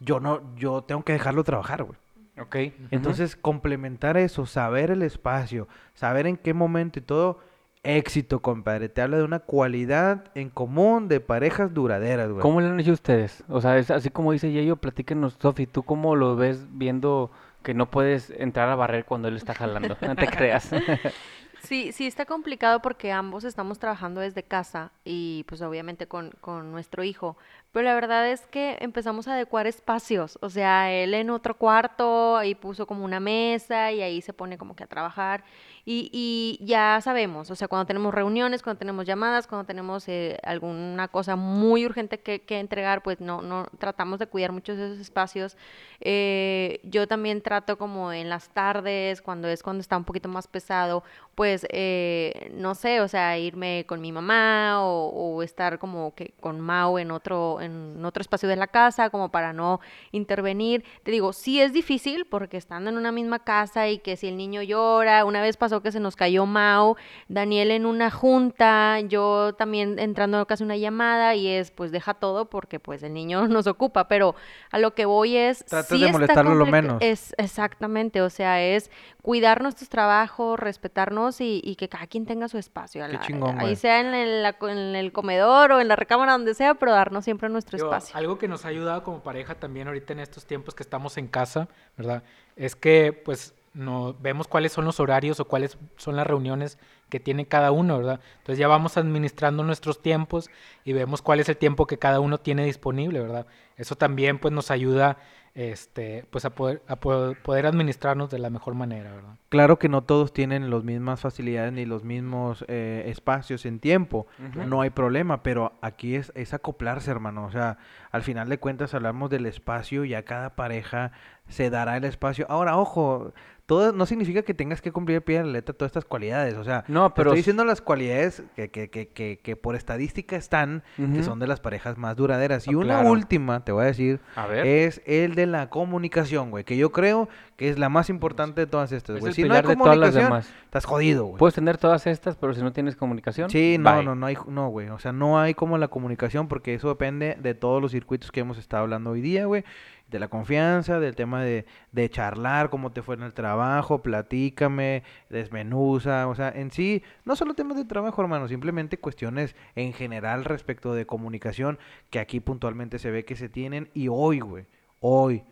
[0.00, 1.98] yo no, yo tengo que dejarlo trabajar, güey.
[2.38, 2.56] Ok.
[2.90, 7.38] Entonces, complementar eso, saber el espacio, saber en qué momento y todo,
[7.84, 8.88] éxito, compadre.
[8.88, 12.42] Te habla de una cualidad en común de parejas duraderas, güey.
[12.42, 13.44] ¿Cómo lo han hecho ustedes?
[13.48, 17.30] O sea, es así como dice Yayo, platíquenos, Sofi, ¿tú cómo lo ves viendo
[17.64, 19.98] que no puedes entrar a barrer cuando él está jalando?
[20.02, 20.70] No te creas.
[21.64, 26.70] Sí, sí está complicado porque ambos estamos trabajando desde casa y pues obviamente con, con
[26.70, 27.38] nuestro hijo.
[27.72, 30.38] Pero la verdad es que empezamos a adecuar espacios.
[30.42, 34.58] O sea, él en otro cuarto, ahí puso como una mesa y ahí se pone
[34.58, 35.42] como que a trabajar.
[35.86, 40.38] Y, y ya sabemos, o sea, cuando tenemos reuniones, cuando tenemos llamadas, cuando tenemos eh,
[40.42, 44.86] alguna cosa muy urgente que, que entregar, pues no, no tratamos de cuidar muchos de
[44.86, 45.56] esos espacios.
[46.00, 50.46] Eh, yo también trato como en las tardes, cuando es cuando está un poquito más
[50.46, 51.04] pesado,
[51.34, 56.12] pues pues, eh, no sé, o sea, irme con mi mamá o, o estar como
[56.12, 59.78] que con Mau en otro, en otro espacio de la casa, como para no
[60.10, 60.84] intervenir.
[61.04, 64.36] Te digo, sí es difícil porque estando en una misma casa y que si el
[64.36, 66.96] niño llora, una vez pasó que se nos cayó Mau,
[67.28, 72.50] Daniel en una junta, yo también entrando casi una llamada y es, pues, deja todo
[72.50, 74.34] porque, pues, el niño nos ocupa, pero
[74.72, 75.64] a lo que voy es...
[75.66, 76.96] Tratas sí de molestarlo lo menos.
[77.00, 78.90] Es exactamente, o sea, es
[79.22, 83.04] cuidar nuestros trabajos, respetarnos y, y que cada quien tenga su espacio.
[83.04, 86.32] a Qué la- chingón, ahí sea en el, en el comedor o en la recámara,
[86.32, 88.16] donde sea, pero darnos siempre nuestro Digo, espacio.
[88.16, 91.28] Algo que nos ha ayudado como pareja también ahorita en estos tiempos que estamos en
[91.28, 92.22] casa, ¿verdad?
[92.56, 96.78] Es que pues no vemos cuáles son los horarios o cuáles son las reuniones
[97.08, 98.20] que tiene cada uno, ¿verdad?
[98.38, 100.48] Entonces ya vamos administrando nuestros tiempos
[100.84, 103.46] y vemos cuál es el tiempo que cada uno tiene disponible, ¿verdad?
[103.76, 105.16] Eso también pues nos ayuda
[105.54, 109.36] este pues a poder a po- poder administrarnos de la mejor manera, ¿verdad?
[109.48, 114.26] Claro que no todos tienen las mismas facilidades ni los mismos eh, espacios en tiempo.
[114.68, 117.44] No hay problema, pero aquí es, es acoplarse, hermano.
[117.44, 117.78] O sea,
[118.10, 121.12] al final de cuentas hablamos del espacio y a cada pareja
[121.48, 122.46] se dará el espacio.
[122.48, 123.32] Ahora, ojo,
[123.66, 126.54] todo no significa que tengas que cumplir pie de la letra todas estas cualidades.
[126.56, 130.36] O sea, No, pero estoy diciendo las cualidades que, que, que, que, que por estadística
[130.36, 132.66] están, que son de las parejas más duraderas.
[132.68, 133.10] Y Ah, una claro.
[133.10, 134.66] última, te voy a decir, A ver.
[134.66, 138.66] es el de la comunicación, güey, que yo creo que es la más importante de
[138.66, 139.30] todas estas, Es güey.
[139.30, 140.52] el Si no hay comunicación, demás.
[140.64, 141.38] estás jodido, güey.
[141.38, 144.04] Puedes tener todas estas, pero si no tienes comunicación, Sí, no, bye.
[144.04, 144.88] no, no hay, no, güey.
[144.90, 148.40] O sea, no hay como la comunicación porque eso depende de todos los circuitos que
[148.40, 149.64] hemos estado hablando hoy día, güey.
[150.08, 155.02] De la confianza, del tema de, de charlar, cómo te fue en el trabajo, platícame,
[155.28, 156.28] desmenuza.
[156.28, 160.94] O sea, en sí, no solo temas de trabajo, hermano, simplemente cuestiones en general respecto
[160.94, 161.78] de comunicación
[162.10, 163.90] que aquí puntualmente se ve que se tienen.
[163.94, 164.66] Y hoy, güey,
[165.00, 165.44] hoy,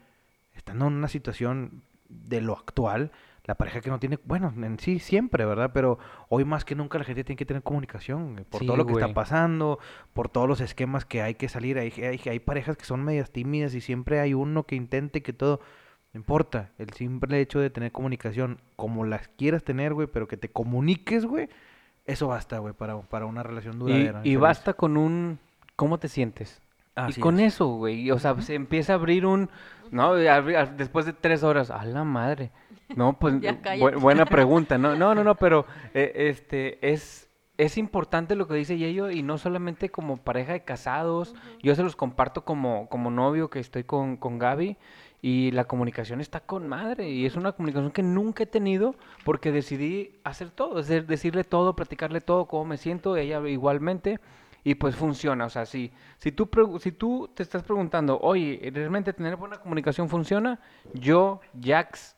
[0.54, 3.10] estando en una situación de lo actual,
[3.44, 5.72] la pareja que no tiene, bueno, en sí siempre, ¿verdad?
[5.74, 8.76] Pero hoy más que nunca la gente tiene que tener comunicación güey, por Sí, todo
[8.76, 9.78] lo que está pasando,
[10.12, 11.78] por todos los esquemas que hay que salir.
[11.78, 15.32] Hay, hay, hay parejas que son medias tímidas y siempre hay uno que intente que
[15.32, 15.60] todo,
[16.12, 20.36] no importa, el simple hecho de tener comunicación como las quieras tener, güey, pero que
[20.36, 21.48] te comuniques, güey,
[22.04, 24.20] eso basta, güey, para, para una relación duradera.
[24.22, 25.38] y basta con un
[25.76, 26.60] ¿cómo te sientes?
[26.94, 27.54] Así y con es.
[27.54, 29.48] eso, güey, o sea, se empieza a abrir un,
[29.90, 32.50] no, después de tres horas, a la madre,
[32.96, 33.34] no, pues,
[33.80, 37.28] bu- buena pregunta, no, no, no, no, pero, eh, este, es,
[37.58, 41.82] es importante lo que dice Yello, y no solamente como pareja de casados, yo se
[41.82, 44.76] los comparto como, como novio que estoy con, con Gaby,
[45.24, 49.52] y la comunicación está con madre, y es una comunicación que nunca he tenido, porque
[49.52, 54.18] decidí hacer todo, es decir, decirle todo, platicarle todo, cómo me siento, ella igualmente,
[54.64, 56.48] y pues funciona, o sea, si, si, tú,
[56.80, 60.58] si tú te estás preguntando, oye, ¿realmente tener buena comunicación funciona?
[60.94, 62.14] Yo, Jax,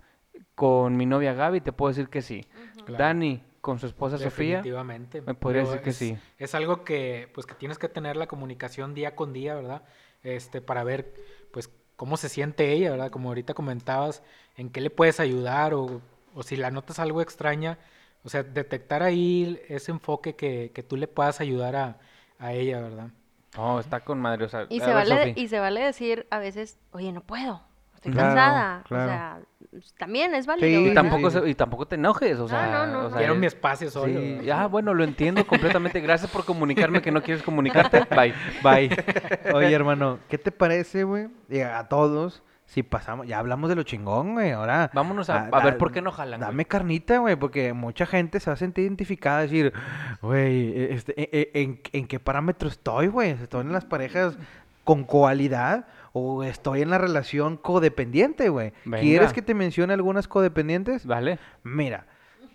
[0.55, 2.47] con mi novia Gaby, te puedo decir que sí.
[2.85, 3.03] Claro.
[3.05, 5.23] Dani, con su esposa Sofía, Definitivamente.
[5.23, 6.19] me podría decir que es- sí.
[6.39, 9.83] Es algo que, pues, que tienes que tener la comunicación día con día, ¿verdad?
[10.23, 11.15] Este, para ver,
[11.53, 13.11] pues, cómo se siente ella, ¿verdad?
[13.11, 14.23] Como ahorita comentabas,
[14.57, 16.01] en qué le puedes ayudar o,
[16.35, 17.79] o si la notas algo extraña,
[18.25, 21.99] o sea, detectar ahí ese enfoque que, que tú le puedas ayudar a,
[22.39, 23.09] a ella, ¿verdad?
[23.57, 26.39] No, está con madre, o sea, Y se, ver, vale, y se vale decir a
[26.39, 27.63] veces, oye, no puedo,
[27.95, 28.83] estoy Claro, cansada.
[28.89, 29.05] claro.
[29.05, 29.41] O sea,
[29.99, 30.67] también es válido.
[30.85, 33.09] Sí, Y tampoco, se- y tampoco te enojes, o No, sea, no, no, o no.
[33.11, 34.19] sea, Quiero es- mi espacio solo.
[34.21, 36.01] Sí, ah, bueno, lo entiendo completamente.
[36.01, 38.05] Gracias por comunicarme que no quieres comunicarte.
[38.15, 38.35] Bye.
[38.63, 38.91] Bye.
[39.55, 41.29] Oye, hermano, ¿qué te parece, güey?
[41.49, 44.53] Y a todos, si pasamos, ya hablamos de lo chingón, güey.
[44.53, 44.91] Ahora.
[44.95, 46.41] Vámonos a, ah, a ver da- por qué no jalan.
[46.41, 46.51] güey.
[46.51, 49.73] Dame carnita, güey, porque mucha gente se va a sentir identificada, decir,
[50.23, 53.31] güey, e- este, e- e- en, en qué parámetro estoy, güey?
[53.31, 54.37] ¿Estoy en las parejas
[54.85, 55.87] con coalidad
[56.17, 58.73] o estoy en la relación codependiente, güey?
[59.01, 61.05] ¿Quieres que te mencione algunas codependientes?
[61.07, 61.41] Vale.
[61.65, 62.07] Mira,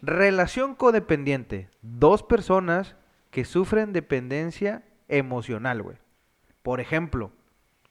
[0.02, 1.70] relación codependiente.
[1.82, 2.96] Dos personas
[3.32, 5.98] que sufren dependencia emocional, güey.
[6.64, 7.32] Por ejemplo,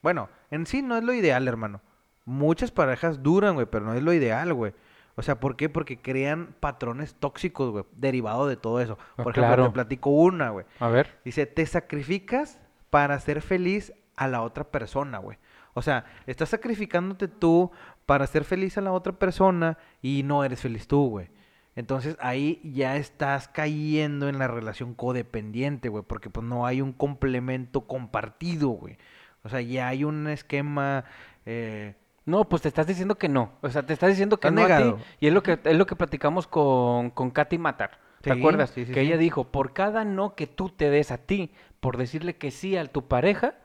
[0.01, 1.81] bueno, en sí no es lo ideal, hermano.
[2.25, 4.73] Muchas parejas duran, güey, pero no es lo ideal, güey.
[5.13, 5.69] O sea, ¿por qué?
[5.69, 8.97] Porque crean patrones tóxicos, güey, derivado de todo eso.
[9.17, 9.65] Ah, Por ejemplo, claro.
[9.65, 10.65] te platico una, güey.
[10.79, 11.19] A ver.
[11.23, 12.59] Dice, te sacrificas
[12.89, 15.37] para ser feliz a la otra persona, güey.
[15.73, 17.71] O sea, estás sacrificándote tú
[18.05, 21.29] para ser feliz a la otra persona y no eres feliz tú, güey.
[21.75, 26.91] Entonces ahí ya estás cayendo en la relación codependiente, güey, porque pues no hay un
[26.93, 28.97] complemento compartido, güey.
[29.43, 31.05] O sea, ya hay un esquema...
[31.45, 31.95] eh,
[32.25, 33.53] No, pues te estás diciendo que no.
[33.61, 34.95] O sea, te estás diciendo que no a ti.
[35.19, 37.99] Y es lo que, es lo que platicamos con, con Katy Matar.
[38.21, 38.71] ¿Te Sí, acuerdas?
[38.71, 41.97] sí, sí, que ella dijo, por cada no que tú te des a ti, por
[41.97, 43.55] decirle que sí a tu pareja,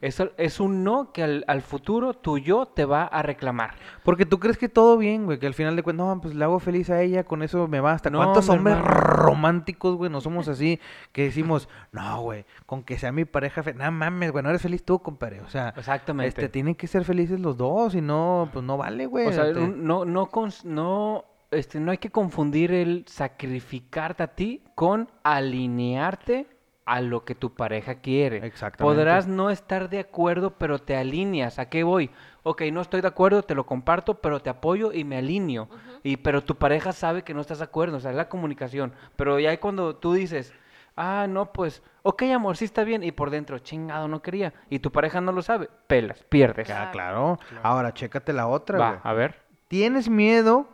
[0.00, 3.74] Eso es un no que al, al futuro tu yo te va a reclamar.
[4.04, 6.44] Porque tú crees que todo bien, güey, que al final de cuentas, no, pues le
[6.44, 8.10] hago feliz a ella, con eso me basta.
[8.10, 8.94] No, ¿Cuántos hombres hermano.
[8.94, 10.78] románticos, güey, no somos así,
[11.12, 14.84] que decimos, no, güey, con que sea mi pareja, no mames, güey, no eres feliz
[14.84, 16.28] tú, compadre, o sea, Exactamente.
[16.28, 19.26] este, tienen que ser felices los dos, y no, pues no vale, güey.
[19.26, 20.28] O sea, este, no, no,
[20.64, 26.46] no, este, no hay que confundir el sacrificarte a ti con alinearte
[26.86, 28.46] a lo que tu pareja quiere.
[28.46, 28.96] Exactamente.
[28.96, 31.58] Podrás no estar de acuerdo, pero te alineas.
[31.58, 32.10] ¿A qué voy?
[32.44, 35.68] Ok, no estoy de acuerdo, te lo comparto, pero te apoyo y me alineo.
[36.04, 38.92] Y pero tu pareja sabe que no estás de acuerdo, o sea, es la comunicación.
[39.16, 40.54] Pero ya cuando tú dices,
[40.94, 44.78] ah, no, pues, ok, amor, sí está bien, y por dentro, chingado, no quería, y
[44.78, 46.70] tu pareja no lo sabe, pelas, pierdes.
[46.70, 47.40] Ah, claro.
[47.64, 49.40] Ahora, chécate la otra, Va, a ver.
[49.66, 50.68] ¿Tienes miedo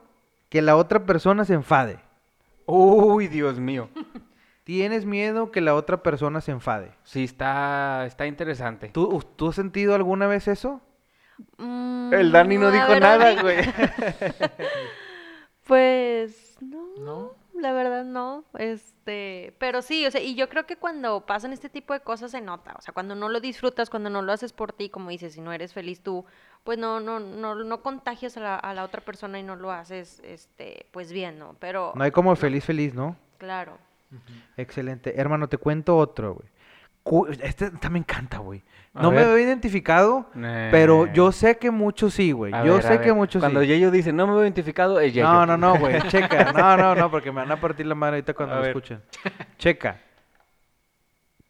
[0.51, 2.01] que la otra persona se enfade?
[2.67, 3.89] Uy, Dios mío.
[4.65, 6.93] ¿Tienes miedo que la otra persona se enfade?
[7.03, 8.89] Sí, está, está interesante.
[8.89, 10.81] ¿Tú, ¿Tú has sentido alguna vez eso?
[11.59, 13.59] Mm, El Dani no dijo verdad, nada, güey.
[15.67, 17.35] Pues no, ¿No?
[17.55, 21.69] la verdad no, este, pero sí, o sea, y yo creo que cuando pasan este
[21.69, 24.53] tipo de cosas se nota, o sea, cuando no lo disfrutas, cuando no lo haces
[24.53, 26.25] por ti, como dices, si no eres feliz tú,
[26.65, 29.71] pues no, no, no, no contagias a la, a la otra persona y no lo
[29.71, 31.55] haces, este, pues bien, ¿no?
[31.61, 33.17] Pero, No hay como feliz, feliz, ¿no?
[33.39, 33.79] claro,
[34.57, 35.19] Excelente.
[35.21, 36.49] Hermano, te cuento otro, güey.
[37.43, 38.63] Este, esta me encanta, güey.
[38.95, 40.27] No me veo identificado,
[40.71, 41.11] pero Eh.
[41.15, 42.53] yo sé que muchos sí, güey.
[42.65, 43.67] Yo ver, sé que muchos Cuando sí.
[43.69, 45.25] Yeyo dice, no me veo identificado, es Yeyo.
[45.25, 46.01] No, no, no, güey.
[46.09, 46.53] Checa.
[46.53, 48.71] No, no, no, porque me van a partir la madre ahorita cuando A lo ver.
[48.71, 49.03] escuchen.
[49.59, 49.99] Checa.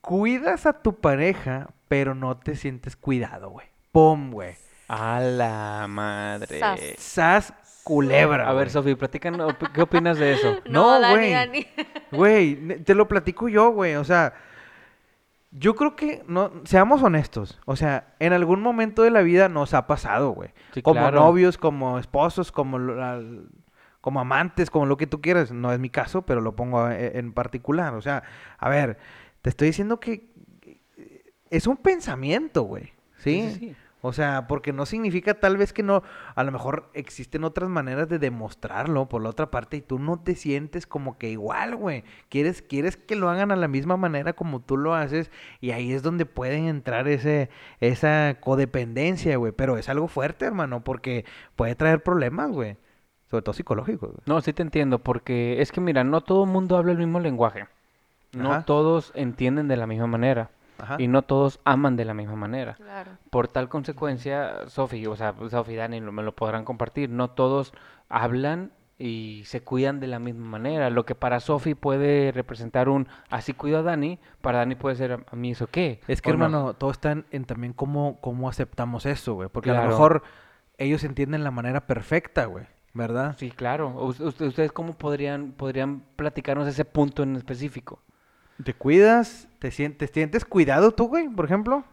[0.00, 3.66] Cuidas a tu pareja, pero no te sientes cuidado, güey.
[3.92, 4.54] Pum, güey.
[4.88, 6.58] A la madre.
[6.58, 6.80] Sas.
[6.98, 8.48] Sas culebra.
[8.48, 8.70] A ver.
[8.70, 10.60] Sofi, platícanos, ¿qué opinas de eso?
[10.68, 11.66] No, Dani, güey.
[12.12, 13.94] Güey, te lo platico yo, güey.
[13.96, 14.34] O sea,
[15.50, 17.60] yo creo que, no, seamos honestos.
[17.64, 20.50] O sea, en algún momento de la vida nos ha pasado, güey.
[20.74, 21.20] Sí, como claro.
[21.20, 22.78] novios, como esposos, como,
[24.00, 25.52] como amantes, como lo que tú quieras.
[25.52, 27.94] No es mi caso, pero lo pongo eh, en particular.
[27.94, 28.22] O sea,
[28.58, 28.98] a ver,
[29.40, 30.30] te estoy diciendo que
[31.50, 32.92] es un pensamiento, güey.
[33.18, 33.42] ¿Sí?
[33.42, 33.76] Sí, sí, sí.
[34.04, 36.02] O sea, porque no significa tal vez que no,
[36.34, 40.18] a lo mejor existen otras maneras de demostrarlo por la otra parte y tú no
[40.18, 42.02] te sientes como que igual, güey.
[42.28, 45.30] Quieres, quieres que lo hagan a la misma manera como tú lo haces
[45.60, 47.48] y ahí es donde pueden entrar ese,
[47.78, 49.52] esa codependencia, güey.
[49.52, 51.24] Pero es algo fuerte, hermano, porque
[51.54, 52.76] puede traer problemas, güey.
[53.30, 54.22] Sobre todo psicológicos, güey.
[54.26, 57.20] No, sí te entiendo, porque es que mira, no todo el mundo habla el mismo
[57.20, 57.68] lenguaje.
[58.32, 58.64] No Ajá.
[58.64, 60.50] todos entienden de la misma manera.
[60.82, 60.96] Ajá.
[60.98, 62.74] Y no todos aman de la misma manera.
[62.74, 63.12] Claro.
[63.30, 67.30] Por tal consecuencia, Sofi, o sea, Sofi y Dani lo- me lo podrán compartir, no
[67.30, 67.72] todos
[68.08, 70.90] hablan y se cuidan de la misma manera.
[70.90, 75.24] Lo que para Sofi puede representar un así cuido a Dani, para Dani puede ser
[75.30, 76.00] a, mí eso qué.
[76.08, 76.44] Es que, ¿o no?
[76.46, 79.48] hermano, todo está en, en también cómo, cómo aceptamos eso, güey.
[79.48, 80.22] Porque a lo mejor
[80.78, 82.66] ellos entienden la manera perfecta, güey.
[82.94, 83.36] ¿Verdad?
[83.38, 83.88] Sí, claro.
[84.04, 88.00] Us- us- ¿Ustedes cómo podrían, podrían platicarnos ese punto en específico?
[88.62, 89.48] ¿Te cuidas?
[89.62, 91.84] ¿Te sientes, te sientes cuidado tú, güey, por ejemplo?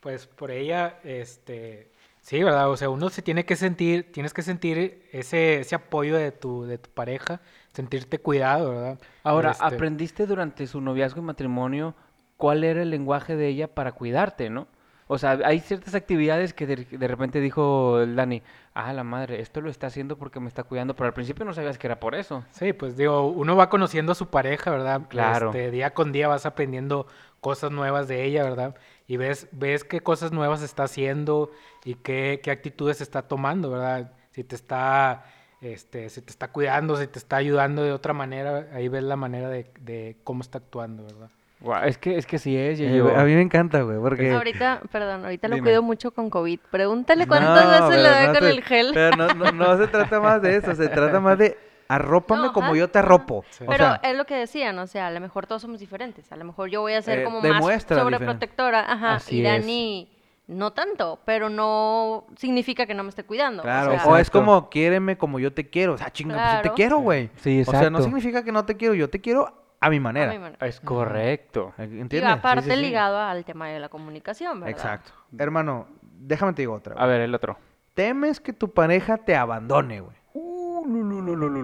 [0.00, 1.90] Pues por ella, este,
[2.22, 2.70] sí, ¿verdad?
[2.70, 6.64] O sea, uno se tiene que sentir, tienes que sentir ese, ese apoyo de tu,
[6.64, 7.42] de tu pareja,
[7.74, 8.98] sentirte cuidado, ¿verdad?
[9.24, 11.94] Ahora, Este, ¿aprendiste durante su noviazgo y matrimonio
[12.38, 14.66] cuál era el lenguaje de ella para cuidarte, no?
[15.10, 18.42] O sea, hay ciertas actividades que de, de repente dijo el Dani,
[18.74, 21.54] ah, la madre, esto lo está haciendo porque me está cuidando, pero al principio no
[21.54, 22.44] sabías que era por eso.
[22.50, 25.02] Sí, pues digo, uno va conociendo a su pareja, ¿verdad?
[25.08, 25.46] Claro.
[25.46, 27.06] Este, día con día vas aprendiendo
[27.40, 28.76] cosas nuevas de ella, ¿verdad?
[29.06, 31.50] Y ves, ves qué cosas nuevas está haciendo
[31.84, 34.12] y qué, qué actitudes está tomando, ¿verdad?
[34.32, 35.24] Si te está,
[35.62, 39.16] este, si te está cuidando, si te está ayudando de otra manera, ahí ves la
[39.16, 41.30] manera de, de cómo está actuando, ¿verdad?
[41.60, 43.16] Guau, es que es que sí es, Eh, yo.
[43.16, 44.32] a mí me encanta, güey, porque...
[44.32, 45.66] Ahorita, perdón, ahorita lo Dime.
[45.66, 46.60] cuido mucho con COVID.
[46.70, 48.90] Pregúntale cuántas No, veces le doy no con se- el gel.
[48.94, 52.52] Pero no, no, no se trata más de eso, se trata más de arrópame No,
[52.52, 53.44] como ajá, yo te arropo.
[53.50, 53.64] Sí.
[53.64, 56.30] O Pero sea, es lo que decían, o sea, a lo mejor todos somos diferentes.
[56.30, 59.60] A lo mejor yo voy a ser Eh, como más sobreprotectora, ajá, Así y es.
[59.60, 60.08] Dani
[60.46, 63.62] no tanto, pero no significa que no me esté cuidando.
[63.62, 64.38] claro, o sea, o es Exacto.
[64.38, 65.94] como quiéreme como yo te quiero.
[65.94, 67.30] O sea, chinga, pues sí te quiero, güey.
[67.36, 68.02] Sí, O sea, no exacto.
[68.04, 70.32] significa que no te quiero, yo te quiero a mi a manera.
[70.32, 70.66] mi manera.
[70.66, 71.72] Es correcto.
[71.78, 72.22] ¿Entiendes?
[72.22, 72.82] Y aparte Sí, sí, sí.
[72.82, 74.70] ligado al tema de la comunicación, ¿verdad?
[74.70, 75.12] Exacto.
[75.38, 76.94] Hermano, déjame te digo otra.
[76.94, 77.08] A güey.
[77.10, 77.56] ver, el otro.
[77.94, 80.16] Temes que tu pareja te abandone, güey.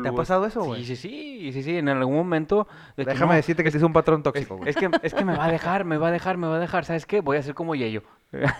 [0.02, 0.84] ¿Te ha pasado eso, güey?
[0.84, 2.66] Sí, sí, sí, sí, sí, en algún momento.
[2.96, 4.68] de que Déjame no, decirte que sí es un patrón Es, tóxico, güey.
[4.68, 6.58] es que, es que me va a dejar, me va a dejar, me va a
[6.58, 6.84] dejar.
[6.84, 7.20] ¿Sabes qué?
[7.20, 8.02] Voy a ser como Yeyo.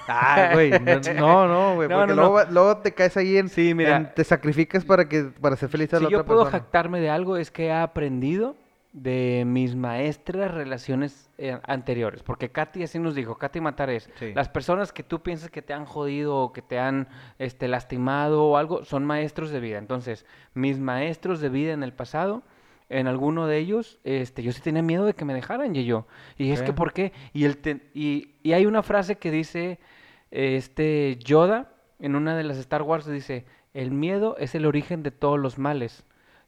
[0.08, 0.70] Ah, güey,
[1.18, 2.32] no, no, güey, No, porque no, luego, no.
[2.32, 3.96] va- luego te caes ahí en, Sí, mira.
[3.96, 6.62] en- te sacrificas para que para ser feliz a Si la yo otra puedo persona.
[6.62, 8.56] jactarme de algo es que he aprendido
[8.94, 12.22] de mis maestras relaciones eh, anteriores.
[12.22, 14.32] Porque Katy así nos dijo, Katy Matares, Sí.
[14.34, 17.08] las personas que tú piensas que te han jodido o que te han
[17.40, 19.78] este, lastimado o algo, son maestros de vida.
[19.78, 20.24] Entonces,
[20.54, 22.44] mis maestros de vida en el pasado,
[22.88, 26.06] en alguno de ellos, este, yo sí tenía miedo de que me dejaran, y yo.
[26.38, 26.72] Y es que.
[26.72, 27.12] ¿por qué?
[27.32, 29.80] Y, el te- y, y hay una frase que dice
[30.30, 35.10] este Yoda, en una de las Star Wars, dice, el miedo es el origen de
[35.10, 36.04] todos los males.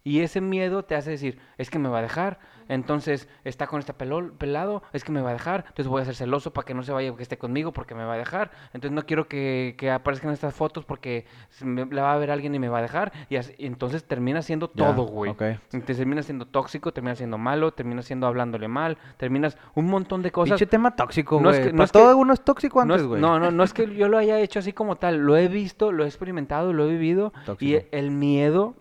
[0.06, 2.38] Y ese miedo te hace decir, es que me va a dejar,
[2.68, 6.04] entonces está con este pelo- pelado, es que me va a dejar, entonces voy a
[6.04, 8.52] ser celoso para que no se vaya, que esté conmigo porque me va a dejar,
[8.72, 11.26] entonces no quiero que, que aparezcan estas fotos porque
[11.60, 14.04] me- la va a ver alguien y me va a dejar, y, así- y entonces
[14.04, 15.32] termina siendo todo, güey.
[15.32, 15.42] ok.
[15.72, 20.30] Entonces termina siendo tóxico, termina siendo malo, termina siendo hablándole mal, terminas un montón de
[20.30, 20.52] cosas.
[20.52, 21.68] Pinche tema tóxico, No es güey.
[21.70, 23.20] que- no es que- todo uno es tóxico No, antes, es- güey.
[23.20, 25.90] no, no, no es que yo lo haya hecho así como tal, lo he visto,
[25.90, 27.78] lo he experimentado, lo he vivido y Tóxico.
[27.78, 28.74] e- el miedo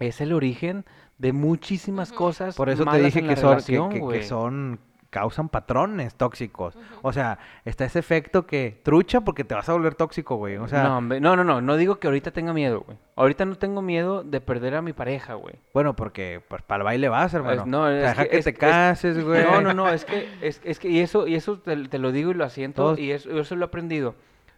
[0.00, 0.84] es el origen
[1.18, 4.22] de muchísimas cosas Por eso te dije que son, que, relación, que- que güey.
[4.24, 4.80] son,
[5.10, 6.76] causan patrones tóxicos.
[7.02, 10.56] O sea, está ese efecto que trucha porque te vas a volver tóxico, güey.
[10.56, 12.98] O sea, no, hombre, no, no, no, no digo que ahorita tenga miedo, güey.
[13.14, 15.54] Ahorita no tengo miedo de perder a mi pareja, güey.
[15.72, 17.64] bueno, porque pues, para el baile vas, hermano.
[17.64, 19.44] no, O sea, es deja que- que, es- te es- cases, güey.
[19.44, 22.10] No, no, no, es que, es, es que, y eso, y eso te, te lo
[22.10, 24.16] digo y lo asiento, Todos- y eso, eso lo he aprendido.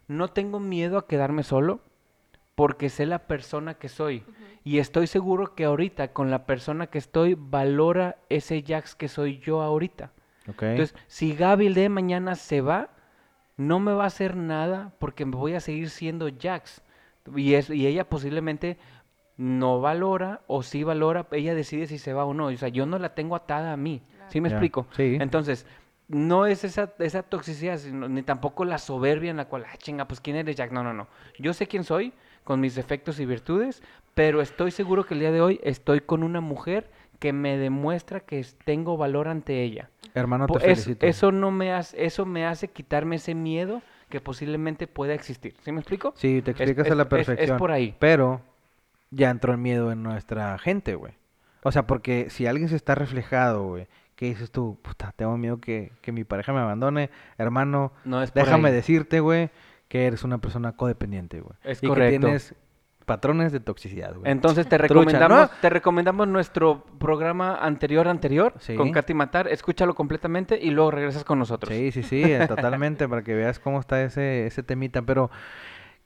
[0.09, 1.80] No tengo miedo a quedarme solo
[2.55, 4.22] porque sé la persona que soy.
[4.67, 9.39] Y estoy seguro que ahorita, con la persona que estoy, valora ese Jax que soy
[9.39, 10.11] yo ahorita.
[10.73, 12.89] Entonces, si Gaby el día de mañana se va,
[13.57, 16.83] no me va a hacer nada porque me voy a seguir siendo Jax.
[17.37, 18.77] Y, es, y ella posiblemente
[19.37, 22.47] no valora o sí valora, ella decide si se va o no.
[22.47, 24.03] O sea, yo no la tengo atada a mí.
[24.31, 24.89] ¿Sí me explico?
[24.97, 25.17] sí.
[25.21, 25.64] Entonces,
[26.09, 30.09] no es esa, esa toxicidad, sino- ni tampoco la soberbia en la cual, ah, chinga,
[30.09, 30.73] pues ¿quién eres Jack?
[30.73, 31.07] No, no, no.
[31.39, 32.12] Yo sé quién soy,
[32.43, 33.83] con mis defectos y virtudes,
[34.17, 38.21] pero estoy seguro que el día de hoy estoy con una mujer que me demuestra
[38.21, 39.91] que tengo valor ante ella.
[40.14, 41.05] hermano, te es- felicito.
[41.07, 45.55] eso no me hace, eso me hace quitarme ese miedo que posiblemente pueda existir.
[45.62, 46.14] ¿Sí me explico?
[46.17, 47.59] Sí, te explicas es- a la es- es perfección.
[47.59, 47.95] por ahí.
[47.99, 48.41] Pero
[49.11, 51.12] ya entró el miedo en nuestra gente, güey.
[51.62, 54.79] O sea, porque si alguien se está reflejado, güey, ¿qué dices tú?
[54.81, 57.11] Puta, tengo miedo que, que mi pareja me abandone.
[57.37, 58.75] Hermano, No es déjame ahí.
[58.77, 59.51] decirte, güey,
[59.89, 61.55] que eres una persona codependiente, güey.
[61.64, 62.12] Es y correcto.
[62.12, 62.55] que tienes
[63.07, 64.31] patrones de toxicidad, güey.
[64.31, 65.51] Entonces te Trucha, recomendamos, ¿no?
[65.63, 68.75] te recomendamos nuestro programa anterior anterior Sí.
[68.75, 71.73] con Katy Matar, escúchalo completamente y luego regresas con nosotros.
[71.73, 75.03] Sí, sí, sí, eh, totalmente, para que veas cómo está ese, ese temita.
[75.03, 75.31] Pero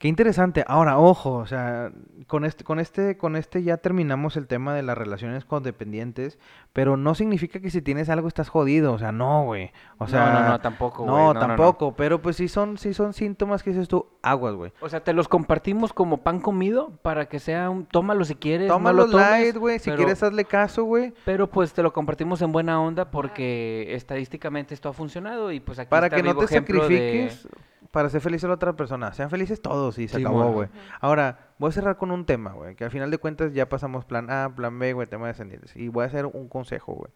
[0.01, 0.65] qué interesante.
[0.67, 1.93] Ahora, ojo, o sea,
[2.27, 6.39] con este, con este, con este ya terminamos el tema de las relaciones codependientes,
[6.73, 8.95] pero no significa que si tienes algo estás jodido.
[8.95, 9.71] O sea, no, güey.
[9.99, 11.47] O sea, no, no, tampoco, No, güey, no, no, no.
[11.49, 11.95] tampoco.
[11.97, 14.73] Pero pues sí son, sí son síntomas que dices tú, aguas, güey.
[14.81, 18.69] O sea, te los compartimos como pan comido para que sea un tómalo si quieres,
[18.69, 19.79] Tómalo lo tomes, light, güey.
[19.79, 21.13] Si pero- quieres, hazle caso, güey.
[21.27, 25.79] Pero pues te lo compartimos en buena onda porque estadísticamente esto ha funcionado y pues
[25.79, 27.47] aquí Para está que no te de- sacrifiques
[27.91, 29.13] para ser feliz a la otra persona.
[29.13, 30.53] Sean felices todos y se Sí, acabó, bueno.
[30.53, 30.69] güey.
[31.01, 34.05] Ahora, voy a cerrar con un tema, güey, que al final de cuentas ya pasamos
[34.05, 35.75] plan A, plan B, güey, tema de descendientes.
[35.77, 37.11] Y voy a hacer un consejo, güey.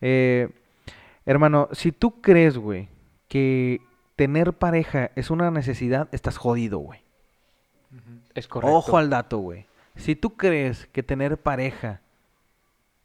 [0.00, 0.48] Eh,
[1.24, 2.88] hermano, si tú crees, güey,
[3.28, 3.80] que
[4.14, 7.00] tener pareja es una necesidad, estás jodido, güey.
[8.34, 8.76] Es correcto.
[8.76, 9.66] Ojo al dato, güey.
[9.96, 12.00] Si tú crees que tener pareja,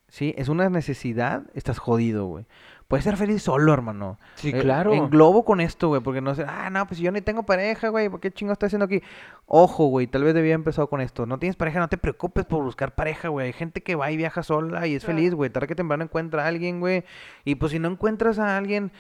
[0.09, 2.45] sí, es una necesidad, estás jodido, güey.
[2.91, 4.19] Puedes ser feliz solo, hermano.
[4.35, 4.93] Sí, Eh, claro.
[4.93, 8.09] Englobo con esto, güey, porque no sé, ah, no, pues yo ni tengo pareja, güey,
[8.09, 9.01] ¿por qué chingo estoy haciendo aquí?
[9.45, 11.25] Ojo, güey, tal vez debía haber empezado con esto.
[11.25, 13.47] No tienes pareja, no te preocupes por buscar pareja, güey.
[13.47, 15.17] Hay gente que va y viaja sola y es Claro.
[15.17, 15.49] feliz, güey.
[15.49, 17.05] Tarde que temprano encuentra a alguien, güey.
[17.45, 18.91] Y pues si no encuentras a alguien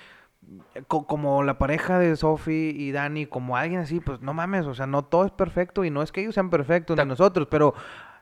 [0.73, 4.65] eh, co- como la pareja de Sophie y Dani, como alguien así, pues no mames,
[4.67, 7.09] o sea, no todo es perfecto y no es que ellos sean perfectos Ta- ni
[7.09, 7.75] nosotros, pero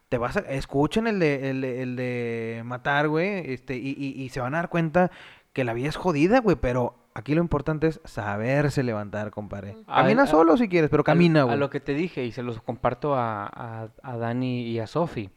[0.09, 4.21] te vas a, escuchen el de, el, de- el de matar, güey, este, y, y,
[4.21, 5.11] y se van a dar cuenta
[5.53, 9.75] que la vida es jodida, güey, pero aquí lo importante es saberse levantar, compadre.
[9.87, 11.57] A- Camina a- solo si quieres, pero camina, A güey.
[11.57, 15.29] lo que te dije y se los comparto a, a, a Dani y a Sofi.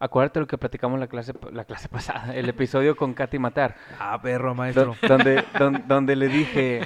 [0.00, 3.74] Acuérdate lo que platicamos la clase, la clase pasada, el episodio con Katy Matar.
[3.98, 4.94] Ah, perro, Do- maestro.
[5.06, 6.82] donde, don- donde le dije,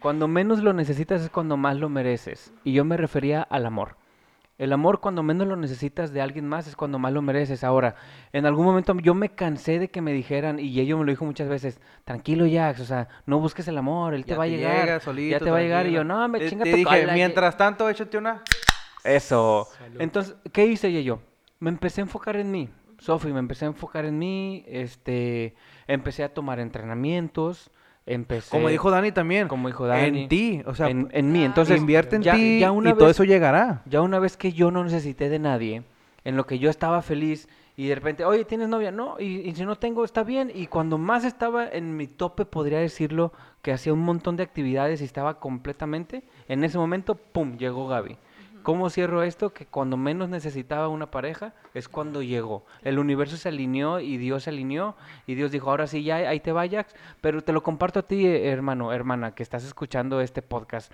[0.00, 2.52] cuando menos lo necesitas es cuando más lo mereces.
[2.64, 3.96] Y yo me refería al amor.
[4.58, 7.62] El amor cuando menos lo necesitas de alguien más es cuando más lo mereces.
[7.62, 7.94] Ahora,
[8.32, 11.24] en algún momento yo me cansé de que me dijeran, y ello me lo dijo
[11.24, 14.48] muchas veces, tranquilo Jax, o sea, no busques el amor, él te Ya va a
[14.48, 14.80] llegar.
[14.80, 15.86] llega ya solito, te va a llegar.
[15.86, 18.42] Y yo, no, me chinga te dije, cola, mientras tanto, échate una...
[19.04, 19.68] eso.
[19.78, 20.00] Salud.
[20.00, 21.20] Entonces, ¿qué hice yo?
[21.60, 22.68] Me empecé a enfocar en mí.
[22.98, 25.54] Sofi, me empecé a enfocar en mí, este,
[25.86, 27.70] empecé a tomar entrenamientos,
[28.08, 28.50] empecé...
[28.50, 29.48] Como dijo Dani también.
[29.48, 30.22] Como dijo Dani.
[30.22, 31.44] En ti, o sea, en, en mí.
[31.44, 33.82] Entonces, invierte en ya, ti y vez, todo eso llegará.
[33.86, 35.82] ya una vez que yo no necesité de nadie,
[36.24, 38.90] en lo que yo estaba feliz Y de repente, oye, ¿tienes novia?
[38.90, 40.50] No, y, y si no tengo, está bien.
[40.52, 43.32] Y cuando más estaba en mi tope, podría decirlo,
[43.62, 48.16] que hacía un montón de actividades y estaba completamente, en ese momento, ¡pum!, llegó Gaby.
[48.68, 49.54] ¿Cómo cierro esto?
[49.54, 52.66] Que cuando menos necesitaba una pareja es cuando llegó.
[52.82, 54.94] El universo se alineó y Dios se alineó
[55.26, 58.26] y Dios dijo, ahora sí, ya ahí te vayas, pero te lo comparto a ti,
[58.26, 60.92] eh, hermano, hermana, que estás escuchando este podcast.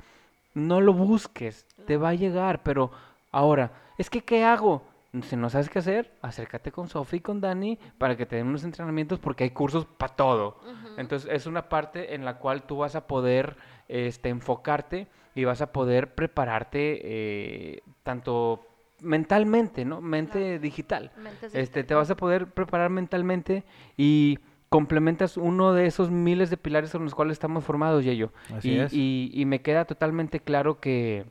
[0.55, 2.93] No lo busques, te va a llegar, pero
[3.33, 4.85] ahora, es que ¿qué hago?
[5.23, 8.47] Si no sabes qué hacer, acércate con Sofi y con Dani para que te den
[8.47, 10.61] unos entrenamientos porque hay cursos para todo.
[10.97, 13.57] Entonces es una parte en la cual tú vas a poder
[13.89, 18.67] este, enfocarte y vas a poder prepararte eh, tanto
[19.01, 20.01] mentalmente, ¿no?
[20.01, 21.13] Mente digital.
[21.53, 23.65] Este, te vas a poder preparar mentalmente
[23.97, 28.33] y complementas uno de esos miles de pilares con los cuales estamos formados, Yeyo.
[28.53, 28.93] Así y, es.
[28.93, 31.27] y- y me queda totalmente claro que,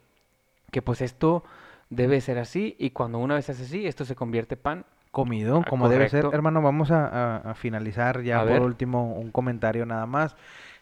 [0.71, 1.43] que pues esto
[1.89, 4.85] debe ser así y cuando una vez es así, esto se convierte pan.
[5.11, 6.25] comido, Ah, como debe ser.
[6.31, 8.61] Hermano, vamos a, a- a finalizar ya A por ver.
[8.61, 10.35] último un comentario nada más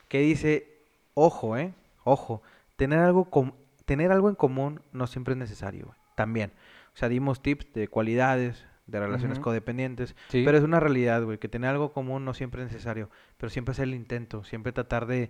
[0.07, 0.70] que dice,
[1.13, 2.41] ojo, eh, ojo,
[2.75, 3.53] tener algo com-
[3.85, 6.51] tener algo en común no siempre es necesario, güey, también.
[6.93, 10.43] O sea, dimos tips de cualidades, de relaciones codependientes, Sí.
[10.45, 13.71] pero es una realidad, güey, que tener algo común no siempre es necesario, pero siempre
[13.73, 15.29] es el intento, siempre tratar de,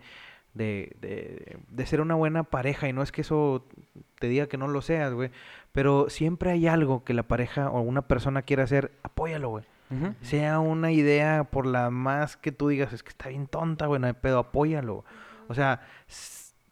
[0.53, 3.65] de, de, de ser una buena pareja y no es que eso
[4.19, 5.29] te diga que no lo seas, güey,
[5.71, 9.65] pero siempre hay algo que la pareja o una persona quiera hacer, apóyalo, güey.
[10.21, 13.99] Sea una idea por la más que tú digas, es que está bien tonta, güey,
[13.99, 15.03] no hay pedo, apóyalo.
[15.47, 15.81] O sea,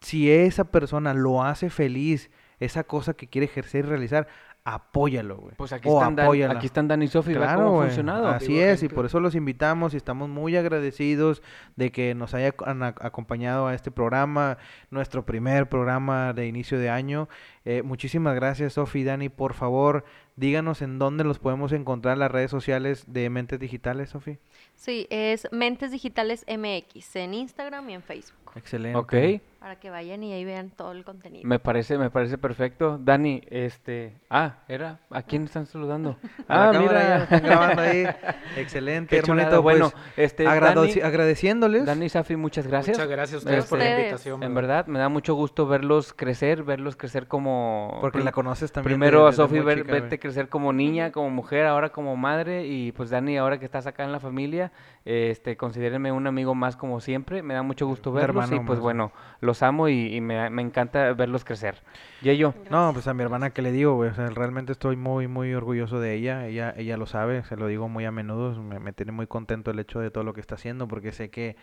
[0.00, 4.26] si esa persona lo hace feliz, esa cosa que quiere ejercer y realizar,
[4.62, 5.54] apóyalo, güey.
[5.56, 8.28] Pues aquí O están, Dan- aquí están Dani y Sofi, ¿verdad Claro, cómo ha funcionado?
[8.28, 11.42] Así Digo, es, y por eso los invitamos y estamos muy agradecidos
[11.76, 14.58] de que nos haya ac- han ac- acompañado a este programa,
[14.90, 17.28] nuestro primer programa de inicio de año.
[17.64, 19.30] Eh, muchísimas gracias, Sofi y Dani.
[19.30, 20.04] Por favor,
[20.36, 24.38] díganos en dónde los podemos encontrar las redes sociales de Mentes Digitales, Sofi.
[24.74, 28.39] Sí, es Mentes Digitales MX en Instagram y en Facebook.
[28.54, 28.96] Excelente.
[28.98, 29.14] Ok,
[29.60, 31.46] Para que vayan y ahí vean todo el contenido.
[31.46, 32.98] me parece, me parece perfecto.
[32.98, 36.16] Dani, este, ah, era, ¿a quién están saludando?
[36.48, 38.04] Ah, la cámara ya están grabando ahí.
[38.54, 39.42] Qué Excelente, chulada.
[39.42, 39.62] hermanito.
[39.62, 41.84] Bueno, pues, este, Dani, agradeciéndoles.
[41.86, 42.96] Dani y Safi, muchas gracias.
[42.96, 43.98] Muchas gracias a ustedes por la Ustedes.
[44.00, 44.42] invitación.
[44.42, 47.98] En verdad, me da mucho gusto verlos crecer, verlos crecer como...
[48.00, 48.94] Porque la conoces también.
[48.98, 52.66] Primero de- a Sofi ver- chica, verte crecer como niña, como mujer, ahora como madre
[52.66, 54.72] y pues Dani ahora que estás acá en la familia,
[55.04, 58.78] este considérenme un amigo más como siempre, me da mucho gusto verlos y hermano pues
[58.78, 58.82] más.
[58.82, 59.12] bueno,
[59.50, 61.82] los amo y, me, encanta verlos crecer.
[62.22, 65.98] Y yo, No, pues a mi hermana que le digo, realmente estoy muy, muy orgulloso
[65.98, 69.10] de ella, ella, ella lo sabe, se lo digo muy a menudo, me, me tiene
[69.10, 71.56] muy contento el hecho de todo lo que está haciendo, porque sé que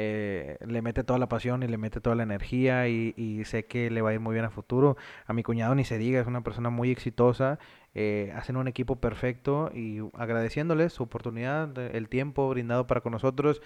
[0.00, 3.90] eh, le mete toda la pasión y le mete toda la energía y, sé que
[3.90, 4.96] le va a ir muy bien a futuro.
[5.26, 7.58] A mi cuñado ni se diga, es una persona muy exitosa,
[7.94, 13.60] eh, hacen un equipo perfecto y agradeciéndoles su oportunidad, el tiempo brindado para con nosotros,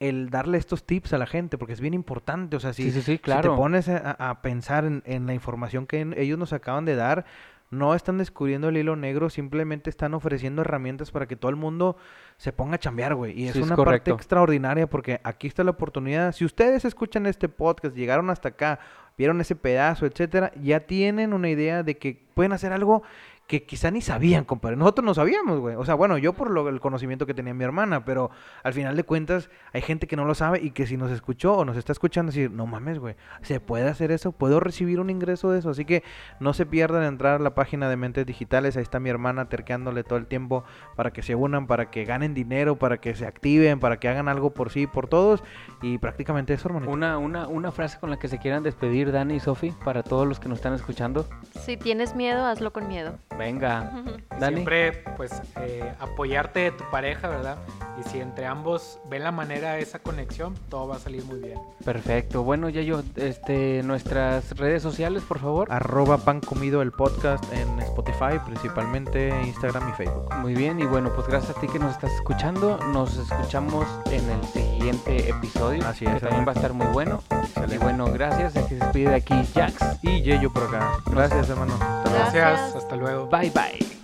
[0.00, 2.90] el darle estos tips a la gente, porque es bien importante, o sea, si, sí,
[2.90, 3.56] sí, sí, si te claro.
[3.56, 7.24] pones a, a pensar en, en la información que en- ellos nos acaban de dar,
[7.70, 11.96] no están descubriendo el hilo negro, simplemente están ofreciendo herramientas para que todo el mundo
[12.36, 13.40] se ponga a chambear, güey.
[13.40, 16.32] Y es una parte extraordinaria porque aquí está la oportunidad.
[16.32, 18.78] Si ustedes escuchan este podcast, llegaron hasta acá,
[19.18, 23.02] vieron ese pedazo, etcétera, ya tienen una idea de que pueden hacer algo
[23.46, 24.76] que quizá ni sabían, compadre.
[24.76, 25.76] Nosotros no sabíamos, güey.
[25.76, 28.30] O sea, bueno, yo por lo, el conocimiento que tenía mi hermana, pero
[28.62, 31.58] al final de cuentas hay gente que no lo sabe y que si nos escuchó
[31.58, 34.32] o nos está escuchando decir, no mames, güey, ¿se puede hacer eso?
[34.32, 35.70] ¿Puedo recibir un ingreso de eso?
[35.70, 36.02] Así que
[36.40, 38.76] no se pierdan en entrar a la página de Mentes Digitales.
[38.76, 40.64] Ahí está mi hermana terqueándole todo el tiempo
[40.96, 44.28] para que se unan, para que ganen dinero, para que se activen, para que hagan
[44.28, 45.44] algo por sí y por todos.
[45.82, 46.90] Y prácticamente eso, hermanito.
[46.90, 50.26] Una, una, una frase con la que se quieran despedir Dani y Sofi para todos
[50.26, 51.26] los que nos están escuchando.
[51.60, 53.18] Si tienes miedo, hazlo con miedo.
[53.38, 53.90] Venga,
[54.40, 54.56] Dani.
[54.56, 57.58] Siempre, pues, eh, apoyarte de tu pareja, ¿verdad?
[57.98, 61.58] Y si entre ambos ven la manera, esa conexión, todo va a salir muy bien.
[61.84, 62.42] Perfecto.
[62.42, 65.72] Bueno, ya yo, este, nuestras redes sociales, por favor.
[65.72, 70.34] Arroba pan comido el podcast en Spotify, principalmente Instagram y Facebook.
[70.36, 72.78] Muy bien, y bueno, pues gracias a ti que nos estás escuchando.
[72.92, 75.86] Nos escuchamos en el siguiente episodio.
[75.86, 76.46] Así que es, también hermano.
[76.46, 77.22] va a estar muy bueno.
[77.74, 78.56] Y bueno, gracias.
[78.56, 79.98] Aquí se despide de aquí Jax.
[80.02, 80.92] Y Yeyo por acá.
[81.06, 81.74] Gracias, hermano.
[81.74, 82.14] Hasta luego.
[82.14, 82.34] Gracias.
[82.34, 83.23] Gracias, hasta luego.
[83.24, 84.03] Bye bye.